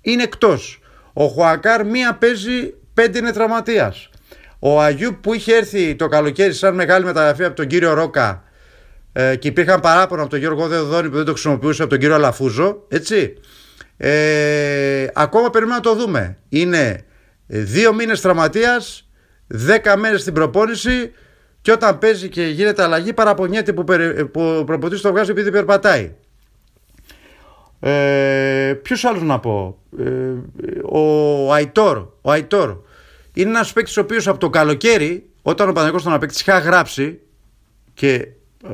είναι 0.00 0.22
εκτός. 0.22 0.80
Ο 1.12 1.26
Χουακάρ 1.26 1.86
μία 1.86 2.14
παίζει, 2.14 2.74
πέντε 2.94 3.18
είναι 3.18 3.32
τραυματίας. 3.32 4.10
Ο 4.58 4.80
Αγιού 4.80 5.18
που 5.20 5.34
είχε 5.34 5.54
έρθει 5.54 5.94
το 5.94 6.08
καλοκαίρι 6.08 6.52
σαν 6.52 6.74
μεγάλη 6.74 7.04
μεταγραφή 7.04 7.44
από 7.44 7.56
τον 7.56 7.66
κύριο 7.66 7.92
Ρόκα 7.92 8.42
ε, 9.12 9.36
και 9.36 9.48
υπήρχαν 9.48 9.80
παράπονα 9.80 10.20
από 10.20 10.30
τον 10.30 10.38
Γιώργο 10.38 10.66
Δεδόνη 10.66 11.08
που 11.08 11.16
δεν 11.16 11.24
το 11.24 11.32
χρησιμοποιούσε 11.32 11.82
από 11.82 11.90
τον 11.90 12.00
κύριο 12.00 12.14
Αλαφούζο, 12.14 12.84
έτσι. 12.88 13.34
Ε, 13.96 15.06
ακόμα 15.14 15.50
περιμένουμε 15.50 15.88
να 15.88 15.94
το 15.94 16.00
δούμε. 16.00 16.38
Είναι 16.48 17.04
δύο 17.46 17.94
μήνες 17.94 18.20
τραυματίας 18.20 19.07
10 19.52 19.94
μέρες 19.98 20.20
στην 20.20 20.32
προπόνηση 20.32 21.12
και 21.60 21.72
όταν 21.72 21.98
παίζει 21.98 22.28
και 22.28 22.42
γίνεται 22.42 22.82
αλλαγή 22.82 23.12
παραπονιέται 23.12 23.72
που, 23.72 23.84
που 24.32 24.40
ο 24.58 24.64
προπονητής 24.64 25.00
το 25.00 25.10
βγάζει 25.10 25.30
επειδή 25.30 25.50
περπατάει. 25.50 26.12
Ε, 27.80 28.72
ποιος 28.82 29.04
άλλος 29.04 29.22
να 29.22 29.38
πω; 29.38 29.78
Ε, 29.98 30.32
ο 30.82 31.52
Αϊτόρ 31.52 32.06
ο 32.22 32.30
Αϊτόρ 32.30 32.76
είναι 33.32 33.48
ένας 33.48 33.72
παίκτης 33.72 33.96
ο 33.96 34.00
οποίος 34.00 34.28
από 34.28 34.38
το 34.38 34.50
καλοκαίρι 34.50 35.30
όταν 35.42 35.68
ο 35.68 35.72
Παναγικός 35.72 36.02
τον 36.02 36.12
απέκτησε 36.12 36.44
είχα 36.46 36.58
γράψει 36.58 37.20
και 37.94 38.28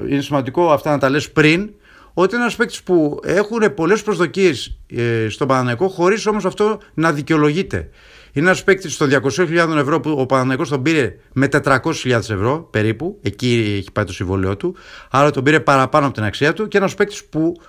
είναι 0.09 0.21
σημαντικό 0.21 0.73
αυτά 0.73 0.90
να 0.90 0.99
τα 0.99 1.09
λες 1.09 1.31
πριν 1.31 1.71
ότι 2.14 2.35
είναι 2.35 2.43
ένας 2.43 2.57
παίκτης 2.57 2.83
που 2.83 3.21
έχουν 3.25 3.75
πολλές 3.75 4.02
προσδοκίες 4.02 4.78
ε, 4.87 5.28
στον 5.28 5.49
Παναναϊκό, 5.49 5.88
χωρίς 5.88 6.26
όμως 6.26 6.45
αυτό 6.45 6.78
να 6.95 7.12
δικαιολογείται. 7.12 7.88
Είναι 8.37 8.47
ένας 8.47 8.64
παίκτης 8.64 8.95
στο 8.95 9.07
200.000 9.11 9.76
ευρώ 9.76 10.00
που 10.00 10.11
ο 10.19 10.26
Παναναϊκός 10.26 10.69
τον 10.69 10.83
πήρε 10.83 11.17
με 11.33 11.49
400.000 11.50 11.81
ευρώ 12.11 12.69
περίπου. 12.71 13.19
Εκεί 13.23 13.75
έχει 13.79 13.93
πάει 13.93 14.05
το 14.05 14.12
συμβόλαιό 14.12 14.57
του. 14.57 14.76
Άρα 15.11 15.31
τον 15.31 15.45
πήρε 15.45 15.61
παραπάνω 15.61 16.07
από 16.07 16.14
την 16.14 16.25
αξία 16.25 16.53
του. 16.53 16.69
Και 16.69 16.76
ένας 16.76 16.95
παίκτης 16.95 17.25
που 17.25 17.61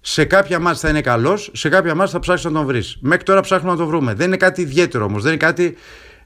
σε 0.00 0.24
κάποια 0.24 0.58
μάτια 0.58 0.80
θα 0.80 0.88
είναι 0.88 1.00
καλός, 1.00 1.50
σε 1.54 1.68
κάποια 1.68 1.94
μάτια 1.94 2.12
θα 2.12 2.18
ψάξεις 2.18 2.44
να 2.44 2.52
τον 2.52 2.66
βρεις. 2.66 2.96
Μέχρι 3.00 3.22
τώρα 3.22 3.40
ψάχνουμε 3.40 3.72
να 3.72 3.78
τον 3.78 3.86
βρούμε. 3.86 4.14
Δεν 4.14 4.26
είναι 4.26 4.36
κάτι 4.36 4.60
ιδιαίτερο 4.60 5.04
όμως. 5.04 5.22
Δεν 5.22 5.32
είναι 5.32 5.40
κάτι 5.40 5.76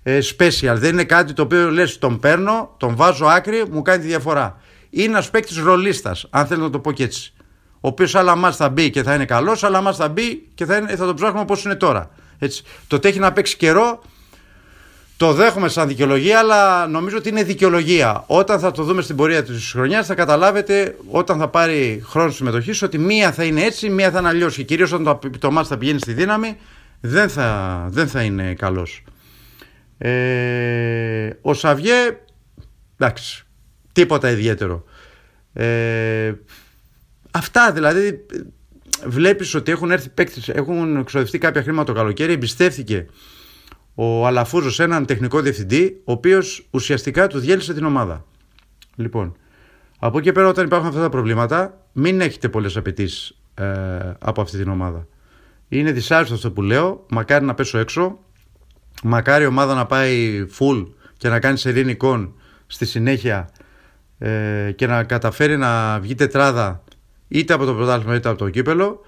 ε, 0.03 0.19
special. 0.38 0.75
Δεν 0.75 0.93
είναι 0.93 1.05
κάτι 1.05 1.33
το 1.33 1.43
οποίο 1.43 1.71
λες: 1.71 1.99
Τον 1.99 2.21
παίρνω, 2.21 2.75
τον 2.77 2.97
βάζω 2.97 3.27
άκρη, 3.27 3.64
μου 3.71 3.83
κάνει 3.83 4.03
τη 4.03 4.07
διαφορά. 4.07 4.61
Είναι 4.91 5.05
ένας 5.05 5.31
παίκτης 5.31 5.59
ρολίστας, 5.59 6.27
αν 6.31 6.47
θέλω 6.47 6.62
να 6.62 6.71
το 6.71 6.79
πω 6.79 6.93
και 6.93 7.03
έτσι. 7.03 7.33
Ο 7.75 7.88
οποίος 7.88 8.14
άλλα 8.14 8.37
μα 8.37 8.53
θα 8.53 8.69
μπει 8.69 8.91
και 8.91 9.03
θα 9.03 9.14
είναι 9.14 9.25
καλός, 9.25 9.64
άλλα 9.64 9.81
μα 9.81 9.93
θα 9.93 10.09
μπει 10.09 10.49
και 10.55 10.64
θα, 10.64 10.77
είναι, 10.77 10.97
θα 10.97 11.07
τον 11.07 11.14
ψάχνουμε 11.14 11.41
όπως 11.41 11.64
είναι 11.64 11.75
τώρα. 11.75 12.11
Έτσι. 12.40 12.62
Το 12.87 12.96
ότι 12.96 13.09
έχει 13.09 13.18
να 13.18 13.33
παίξει 13.33 13.57
καιρό 13.57 14.03
το 15.20 15.33
δέχομαι 15.33 15.68
σαν 15.68 15.88
δικαιολογία, 15.88 16.38
αλλά 16.38 16.87
νομίζω 16.87 17.16
ότι 17.16 17.29
είναι 17.29 17.42
δικαιολογία. 17.42 18.24
Όταν 18.26 18.59
θα 18.59 18.70
το 18.70 18.83
δούμε 18.83 19.03
στην 19.03 19.16
πορεία 19.16 19.42
της 19.42 19.70
χρονιάς, 19.72 20.07
θα 20.07 20.14
καταλάβετε 20.14 20.96
όταν 21.11 21.38
θα 21.38 21.48
πάρει 21.48 22.03
χρόνο 22.07 22.31
συμμετοχής 22.31 22.83
ότι 22.83 22.98
μία 22.98 23.33
θα 23.33 23.44
είναι 23.44 23.62
έτσι, 23.62 23.88
μία 23.88 24.11
θα 24.11 24.18
είναι 24.18 24.29
αλλιώς. 24.29 24.57
Και 24.57 24.62
κυρίως 24.62 24.92
όταν 24.92 25.05
το, 25.05 25.31
το 25.38 25.50
μάτς 25.50 25.68
θα 25.68 25.79
πηγαίνει 25.79 25.98
στη 25.98 26.12
δύναμη, 26.12 26.57
δεν 27.00 27.29
θα, 27.29 27.87
δεν 27.90 28.09
θα 28.09 28.22
είναι 28.22 28.55
καλός. 28.55 29.05
Ε, 29.98 31.31
ο 31.40 31.55
Σαβιέ, 31.55 32.18
εντάξει, 32.98 33.46
τίποτα 33.92 34.31
ιδιαίτερο. 34.31 34.85
Ε, 35.53 36.33
αυτά 37.31 37.72
δηλαδή 37.72 38.26
βλέπεις 39.07 39.55
ότι 39.55 39.71
έχουν 39.71 39.91
έρθει 39.91 40.09
παίκτες, 40.09 40.49
έχουν 40.49 41.05
ξοδευτεί 41.05 41.39
κάποια 41.39 41.63
χρήματα 41.63 41.93
το 41.93 41.99
καλοκαίρι, 41.99 42.33
εμπιστεύτηκε 42.33 43.07
ο 43.95 44.27
Αλαφούζος 44.27 44.75
σε 44.75 44.83
έναν 44.83 45.07
τεχνικό 45.07 45.41
διευθυντή, 45.41 46.01
ο 46.05 46.13
οποίος 46.13 46.67
ουσιαστικά 46.71 47.27
του 47.27 47.39
διέλυσε 47.39 47.75
την 47.75 47.85
ομάδα. 47.85 48.25
Λοιπόν, 48.95 49.37
από 49.99 50.19
εκεί 50.19 50.33
πέρα, 50.33 50.49
όταν 50.49 50.65
υπάρχουν 50.65 50.89
αυτά 50.89 51.01
τα 51.01 51.09
προβλήματα, 51.09 51.87
μην 51.93 52.21
έχετε 52.21 52.49
πολλές 52.49 52.77
απαιτήσεις 52.77 53.39
ε, 53.55 53.65
από 54.19 54.41
αυτή 54.41 54.57
την 54.57 54.69
ομάδα. 54.69 55.07
Είναι 55.69 55.93
δυσάρεστο 55.93 56.35
αυτό 56.35 56.53
που 56.53 56.63
λέω. 56.63 57.07
Μακάρι 57.11 57.45
να 57.45 57.55
πέσω 57.55 57.79
έξω. 57.79 58.19
Μακάρι 59.03 59.45
η 59.45 59.47
ομάδα 59.47 59.75
να 59.75 59.87
πάει 59.87 60.47
full 60.59 60.87
και 61.17 61.29
να 61.29 61.41
κάνει 61.41 61.59
σερήν 61.59 61.89
εικόν 61.89 62.35
στη 62.67 62.87
συνέχεια 62.87 63.51
ε, 64.19 64.73
και 64.77 64.87
να 64.87 65.05
καταφέρει 65.05 65.57
να 65.57 66.01
βγει 66.01 66.15
τετράδα 66.15 66.85
είτε 67.31 67.53
από 67.53 67.64
το 67.64 67.75
πρωτάθλημα 67.75 68.14
είτε 68.14 68.29
από 68.29 68.38
το 68.38 68.49
κύπελο. 68.49 69.01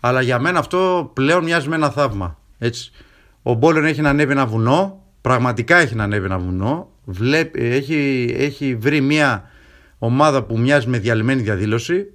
Αλλά 0.00 0.20
για 0.20 0.38
μένα 0.38 0.58
αυτό 0.58 1.10
πλέον 1.14 1.44
μοιάζει 1.44 1.68
με 1.68 1.74
ένα 1.74 1.90
θαύμα. 1.90 2.38
Έτσι. 2.58 2.90
Ο 3.42 3.54
Μπόλεν 3.54 3.84
έχει 3.84 4.00
να 4.00 4.08
ανέβει 4.08 4.32
ένα 4.32 4.46
βουνό. 4.46 5.02
Πραγματικά 5.20 5.76
έχει 5.76 5.94
να 5.94 6.04
ανέβει 6.04 6.24
ένα 6.24 6.38
βουνό. 6.38 6.90
Βλέπει, 7.04 7.62
έχει, 7.64 8.34
έχει 8.38 8.74
βρει 8.74 9.00
μια 9.00 9.50
ομάδα 9.98 10.42
που 10.42 10.58
μοιάζει 10.58 10.88
με 10.88 10.98
διαλυμένη 10.98 11.42
διαδήλωση. 11.42 12.06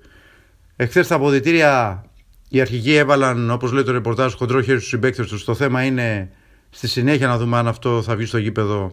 Εχθές 0.75 1.05
στα 1.05 1.15
αποδητήρια 1.15 2.03
οι 2.49 2.61
αρχηγοί 2.61 2.95
έβαλαν, 2.95 3.51
όπως 3.51 3.71
λέει 3.71 3.83
το 3.83 3.91
ρεπορτάζ, 3.91 4.33
χοντρό 4.33 4.61
χέρι 4.61 4.77
στους 4.77 4.89
συμπαίκτες 4.89 5.27
τους. 5.27 5.43
Το 5.43 5.55
θέμα 5.55 5.83
είναι 5.83 6.31
στη 6.69 6.87
συνέχεια 6.87 7.27
να 7.27 7.37
δούμε 7.37 7.57
αν 7.57 7.67
αυτό 7.67 8.01
θα 8.01 8.15
βγει 8.15 8.25
στο 8.25 8.37
γήπεδο 8.37 8.91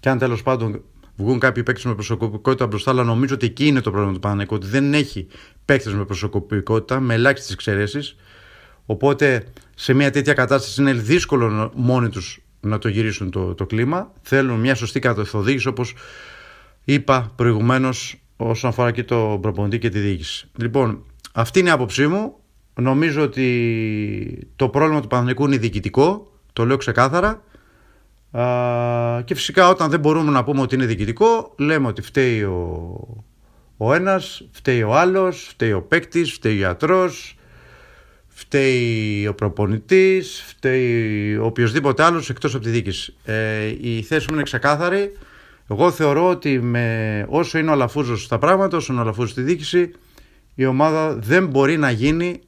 και 0.00 0.08
αν 0.08 0.18
τέλος 0.18 0.42
πάντων 0.42 0.82
βγουν 1.18 1.38
κάποιοι 1.38 1.62
παίκτες 1.62 1.84
με 1.84 1.94
προσωπικότητα 1.94 2.66
μπροστά, 2.66 2.90
αλλά 2.90 3.04
νομίζω 3.04 3.34
ότι 3.34 3.46
εκεί 3.46 3.66
είναι 3.66 3.80
το 3.80 3.90
πρόβλημα 3.90 4.14
του 4.14 4.20
Παναγενικού, 4.20 4.54
ότι 4.54 4.66
δεν 4.66 4.94
έχει 4.94 5.26
παίκτες 5.64 5.94
με 5.94 6.04
προσωπικότητα, 6.04 7.00
με 7.00 7.14
ελάχιστες 7.14 7.52
εξαιρέσεις. 7.52 8.16
Οπότε 8.86 9.44
σε 9.74 9.92
μια 9.92 10.10
τέτοια 10.10 10.32
κατάσταση 10.32 10.80
είναι 10.80 10.92
δύσκολο 10.92 11.72
μόνοι 11.74 12.08
τους 12.08 12.42
να 12.60 12.78
το 12.78 12.88
γυρίσουν 12.88 13.30
το, 13.30 13.54
το 13.54 13.66
κλίμα. 13.66 14.12
Θέλουν 14.22 14.60
μια 14.60 14.74
σωστή 14.74 15.00
καθοδήγηση, 15.00 15.68
όπως 15.68 15.94
είπα 16.84 17.32
προηγουμένως, 17.36 18.20
όσον 18.36 18.70
αφορά 18.70 18.90
και 18.90 19.04
το 19.04 19.38
προπονητή 19.40 19.78
και 19.78 19.88
τη 19.88 19.98
διοίκηση. 19.98 20.48
Λοιπόν, 20.56 21.04
αυτή 21.32 21.58
είναι 21.58 21.68
η 21.68 21.72
άποψή 21.72 22.06
μου. 22.06 22.34
Νομίζω 22.74 23.22
ότι 23.22 24.48
το 24.56 24.68
πρόβλημα 24.68 25.00
του 25.00 25.08
Παναθηνικού 25.08 25.46
είναι 25.46 25.56
διοικητικό, 25.56 26.32
το 26.52 26.66
λέω 26.66 26.76
ξεκάθαρα 26.76 27.42
και 29.24 29.34
φυσικά 29.34 29.68
όταν 29.68 29.90
δεν 29.90 30.00
μπορούμε 30.00 30.30
να 30.30 30.44
πούμε 30.44 30.60
ότι 30.60 30.74
είναι 30.74 30.86
διοικητικό 30.86 31.54
λέμε 31.58 31.86
ότι 31.86 32.02
φταίει 32.02 32.42
ο, 32.42 33.24
ο 33.76 33.94
ένας, 33.94 34.48
φταίει 34.50 34.82
ο 34.82 34.94
άλλος, 34.94 35.46
φταίει 35.50 35.72
ο 35.72 35.82
παίκτης, 35.82 36.32
φταίει 36.32 36.52
ο 36.52 36.56
γιατρός, 36.56 37.38
φταίει 38.26 39.26
ο 39.26 39.34
προπονητής, 39.34 40.44
φταίει 40.46 41.36
ο 41.36 41.44
οποιοδήποτε 41.44 42.02
άλλος 42.02 42.30
εκτός 42.30 42.54
από 42.54 42.64
τη 42.64 42.70
διοίκηση. 42.70 43.14
Ε, 43.24 43.66
η 43.80 44.02
θέση 44.02 44.26
μου 44.28 44.34
είναι 44.34 44.42
ξεκάθαρη. 44.42 45.12
Εγώ 45.70 45.90
θεωρώ 45.90 46.28
ότι 46.28 46.60
με 46.60 47.26
όσο 47.28 47.58
είναι 47.58 47.70
ο 47.70 47.72
Αλαφούζος 47.72 48.22
στα 48.22 48.38
πράγματα, 48.38 48.76
όσο 48.76 48.92
είναι 48.92 49.00
ο 49.00 49.04
Αλαφούζος 49.04 49.30
στη 49.30 49.42
διοίκηση, 49.42 49.92
η 50.54 50.66
ομάδα 50.66 51.14
δεν 51.14 51.46
μπορεί 51.46 51.76
να 51.76 51.90
γίνει 51.90 52.40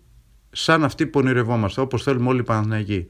σαν 0.50 0.84
αυτή 0.84 1.06
που 1.06 1.18
ονειρευόμαστε, 1.18 1.80
όπως 1.80 2.02
θέλουμε 2.02 2.28
όλοι 2.28 2.40
οι 2.40 2.42
Παναθηναϊκοί 2.42 3.06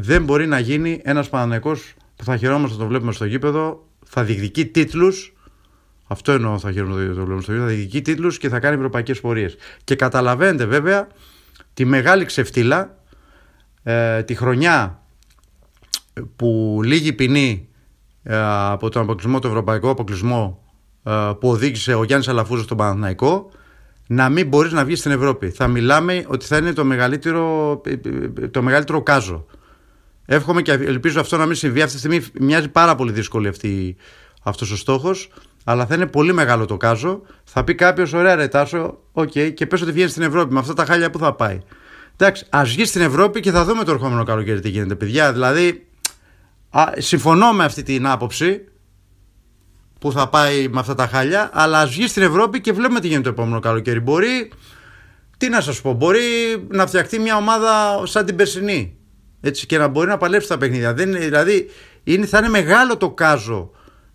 δεν 0.00 0.24
μπορεί 0.24 0.46
να 0.46 0.58
γίνει 0.58 1.00
ένας 1.04 1.28
Παναναναϊκό 1.28 1.76
που 2.16 2.24
θα 2.24 2.36
χαιρόμαστε 2.36 2.76
να 2.76 2.82
το 2.82 2.88
βλέπουμε 2.88 3.12
στο 3.12 3.24
γήπεδο, 3.24 3.86
θα 4.04 4.24
διεκδικεί 4.24 4.66
τίτλους. 4.66 5.32
Αυτό 6.06 6.32
εννοώ 6.32 6.58
θα 6.58 6.72
χαιρόμαστε 6.72 7.04
να 7.04 7.14
το 7.14 7.14
βλέπουμε 7.14 7.40
στο 7.40 7.52
γήπεδο. 7.52 7.68
Θα 7.68 7.74
διεκδικεί 7.74 8.02
τίτλους 8.02 8.38
και 8.38 8.48
θα 8.48 8.58
κάνει 8.58 8.76
ευρωπαϊκές 8.76 9.20
πορείες. 9.20 9.56
Και 9.84 9.94
καταλαβαίνετε 9.94 10.64
βέβαια 10.64 11.06
τη 11.74 11.84
μεγάλη 11.84 12.24
ξεφτύλα 12.24 12.96
ε, 13.82 14.22
τη 14.22 14.34
χρονιά 14.34 15.02
που 16.36 16.80
λίγη 16.84 17.12
ποινή 17.12 17.68
ε, 18.22 18.36
από 18.44 18.88
τον 18.88 19.02
αποκλεισμό, 19.02 19.38
το 19.38 19.48
ευρωπαϊκό 19.48 19.90
αποκλεισμό 19.90 20.62
ε, 21.02 21.30
που 21.40 21.48
οδήγησε 21.48 21.94
ο 21.94 22.04
Γιάννης 22.04 22.28
Αλαφούζος 22.28 22.64
στον 22.64 22.76
Παναθηναϊκό 22.76 23.50
να 24.06 24.28
μην 24.28 24.48
μπορείς 24.48 24.72
να 24.72 24.84
βγεις 24.84 24.98
στην 24.98 25.10
Ευρώπη. 25.10 25.50
Θα 25.50 25.66
μιλάμε 25.68 26.24
ότι 26.28 26.44
θα 26.46 26.56
είναι 26.56 26.72
το 26.72 26.84
μεγαλύτερο, 26.84 27.80
το 28.50 28.62
μεγαλύτερο 28.62 29.02
κάζο. 29.02 29.46
Εύχομαι 30.30 30.62
και 30.62 30.72
ελπίζω 30.72 31.20
αυτό 31.20 31.36
να 31.36 31.46
μην 31.46 31.54
συμβεί. 31.54 31.80
Αυτή 31.82 31.92
τη 31.92 31.98
στιγμή 31.98 32.26
μοιάζει 32.40 32.68
πάρα 32.68 32.94
πολύ 32.94 33.12
δύσκολη 33.12 33.48
αυτή, 33.48 33.96
αυτός 34.42 34.70
ο 34.70 34.76
στόχος 34.76 35.28
αλλά 35.70 35.86
θα 35.86 35.94
είναι 35.94 36.06
πολύ 36.06 36.32
μεγάλο 36.32 36.64
το 36.64 36.76
κάζο. 36.76 37.22
Θα 37.44 37.64
πει 37.64 37.74
κάποιος, 37.74 38.12
ωραία, 38.12 38.34
ρε 38.34 38.48
Τάσο, 38.48 38.98
OK, 39.12 39.30
okay, 39.34 39.54
και 39.54 39.66
πες 39.66 39.82
ότι 39.82 39.92
βγαίνει 39.92 40.10
στην 40.10 40.22
Ευρώπη 40.22 40.52
με 40.52 40.58
αυτά 40.58 40.72
τα 40.72 40.84
χάλια 40.84 41.10
που 41.10 41.18
θα 41.18 41.34
πάει. 41.34 41.58
Εντάξει, 42.16 42.46
ας 42.48 42.70
βγει 42.70 42.84
στην 42.84 43.00
Ευρώπη 43.00 43.40
και 43.40 43.50
θα 43.50 43.64
δούμε 43.64 43.84
το 43.84 43.92
ερχόμενο 43.92 44.24
καλοκαίρι 44.24 44.60
τι 44.60 44.68
γίνεται, 44.68 44.94
παιδιά. 44.94 45.32
Δηλαδή, 45.32 45.86
α, 46.70 46.84
συμφωνώ 46.96 47.52
με 47.52 47.64
αυτή 47.64 47.82
την 47.82 48.06
άποψη 48.06 48.64
που 50.00 50.12
θα 50.12 50.28
πάει 50.28 50.68
με 50.68 50.80
αυτά 50.80 50.94
τα 50.94 51.06
χάλια, 51.06 51.50
αλλά 51.52 51.80
ας 51.80 51.90
βγει 51.90 52.06
στην 52.06 52.22
Ευρώπη 52.22 52.60
και 52.60 52.72
βλέπουμε 52.72 53.00
τι 53.00 53.06
γίνεται 53.06 53.22
το 53.22 53.28
επόμενο 53.28 53.60
καλοκαίρι. 53.60 54.00
Μπορεί, 54.00 54.52
τι 55.36 55.48
να 55.48 55.60
σας 55.60 55.80
πω, 55.80 55.92
μπορεί 55.92 56.20
να 56.68 56.86
φτιαχτεί 56.86 57.18
μια 57.18 57.36
ομάδα 57.36 58.02
σαν 58.06 58.24
την 58.26 58.36
περσινή. 58.36 58.97
Έτσι, 59.40 59.66
και 59.66 59.78
να 59.78 59.88
μπορεί 59.88 60.08
να 60.08 60.16
παλέψει 60.16 60.48
τα 60.48 60.58
παιχνίδια. 60.58 60.94
Δεν, 60.94 61.12
δηλαδή, 61.12 61.70
είναι, 62.04 62.26
θα 62.26 62.38
είναι 62.38 62.48
μεγάλο 62.48 62.96
το 62.96 63.10
κάζο 63.10 63.70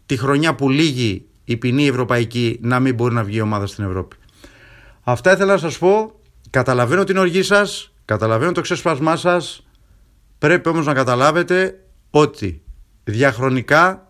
τη 0.05 0.17
χρονιά 0.17 0.55
που 0.55 0.69
λύγει 0.69 1.25
η 1.43 1.57
ποινή 1.57 1.87
ευρωπαϊκή 1.87 2.59
να 2.61 2.79
μην 2.79 2.95
μπορεί 2.95 3.13
να 3.13 3.23
βγει 3.23 3.37
η 3.37 3.41
ομάδα 3.41 3.67
στην 3.67 3.83
Ευρώπη. 3.83 4.15
Αυτά 5.03 5.31
ήθελα 5.31 5.51
να 5.51 5.57
σας 5.57 5.77
πω. 5.77 6.19
Καταλαβαίνω 6.49 7.03
την 7.03 7.17
οργή 7.17 7.41
σας, 7.41 7.93
καταλαβαίνω 8.05 8.51
το 8.51 8.61
ξέσπασμά 8.61 9.15
σας. 9.15 9.67
Πρέπει 10.37 10.69
όμως 10.69 10.85
να 10.85 10.93
καταλάβετε 10.93 11.79
ότι 12.09 12.61
διαχρονικά 13.03 14.07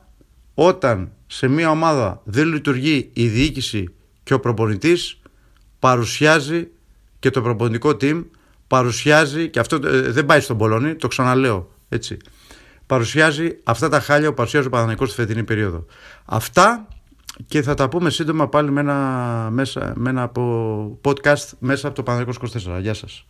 όταν 0.54 1.12
σε 1.28 1.48
μια 1.48 1.70
ομάδα 1.70 2.22
δεν 2.24 2.48
λειτουργεί 2.48 3.10
η 3.14 3.28
διοίκηση 3.28 3.94
και 4.24 4.34
ο 4.34 4.40
προπονητής 4.40 5.22
παρουσιάζει 5.80 6.68
και 7.20 7.30
το 7.30 7.42
προπονητικό 7.42 7.90
team 7.90 8.24
παρουσιάζει 8.74 9.50
και 9.50 9.60
αυτό 9.60 9.76
ε, 9.76 10.02
δεν 10.02 10.26
πάει 10.26 10.40
στον 10.40 10.58
Πολώνη, 10.58 10.96
το 10.96 11.08
ξαναλέω 11.08 11.72
έτσι 11.90 12.18
παρουσιάζει 12.86 13.58
αυτά 13.64 13.90
τα 13.90 14.00
χάλια 14.00 14.30
που 14.30 14.34
παρουσιάζει 14.34 14.68
ο 14.68 14.70
Παναθηναϊκός 14.70 15.12
στη 15.12 15.22
φετινή 15.22 15.44
περίοδο. 15.44 15.86
Αυτά 16.26 16.88
και 17.48 17.62
θα 17.62 17.74
τα 17.74 17.90
πούμε 17.90 18.10
σύντομα 18.10 18.50
πάλι 18.50 18.72
με 18.72 18.80
ένα, 18.80 18.98
μέσα, 19.52 19.94
με 19.96 20.10
ένα 20.10 20.32
podcast 21.04 21.50
μέσα 21.60 21.88
από 21.88 21.96
το 21.96 22.04
Παναθηναϊκός 22.04 22.64
24. 22.76 22.82
Γεια 22.82 22.94
σας. 22.94 23.26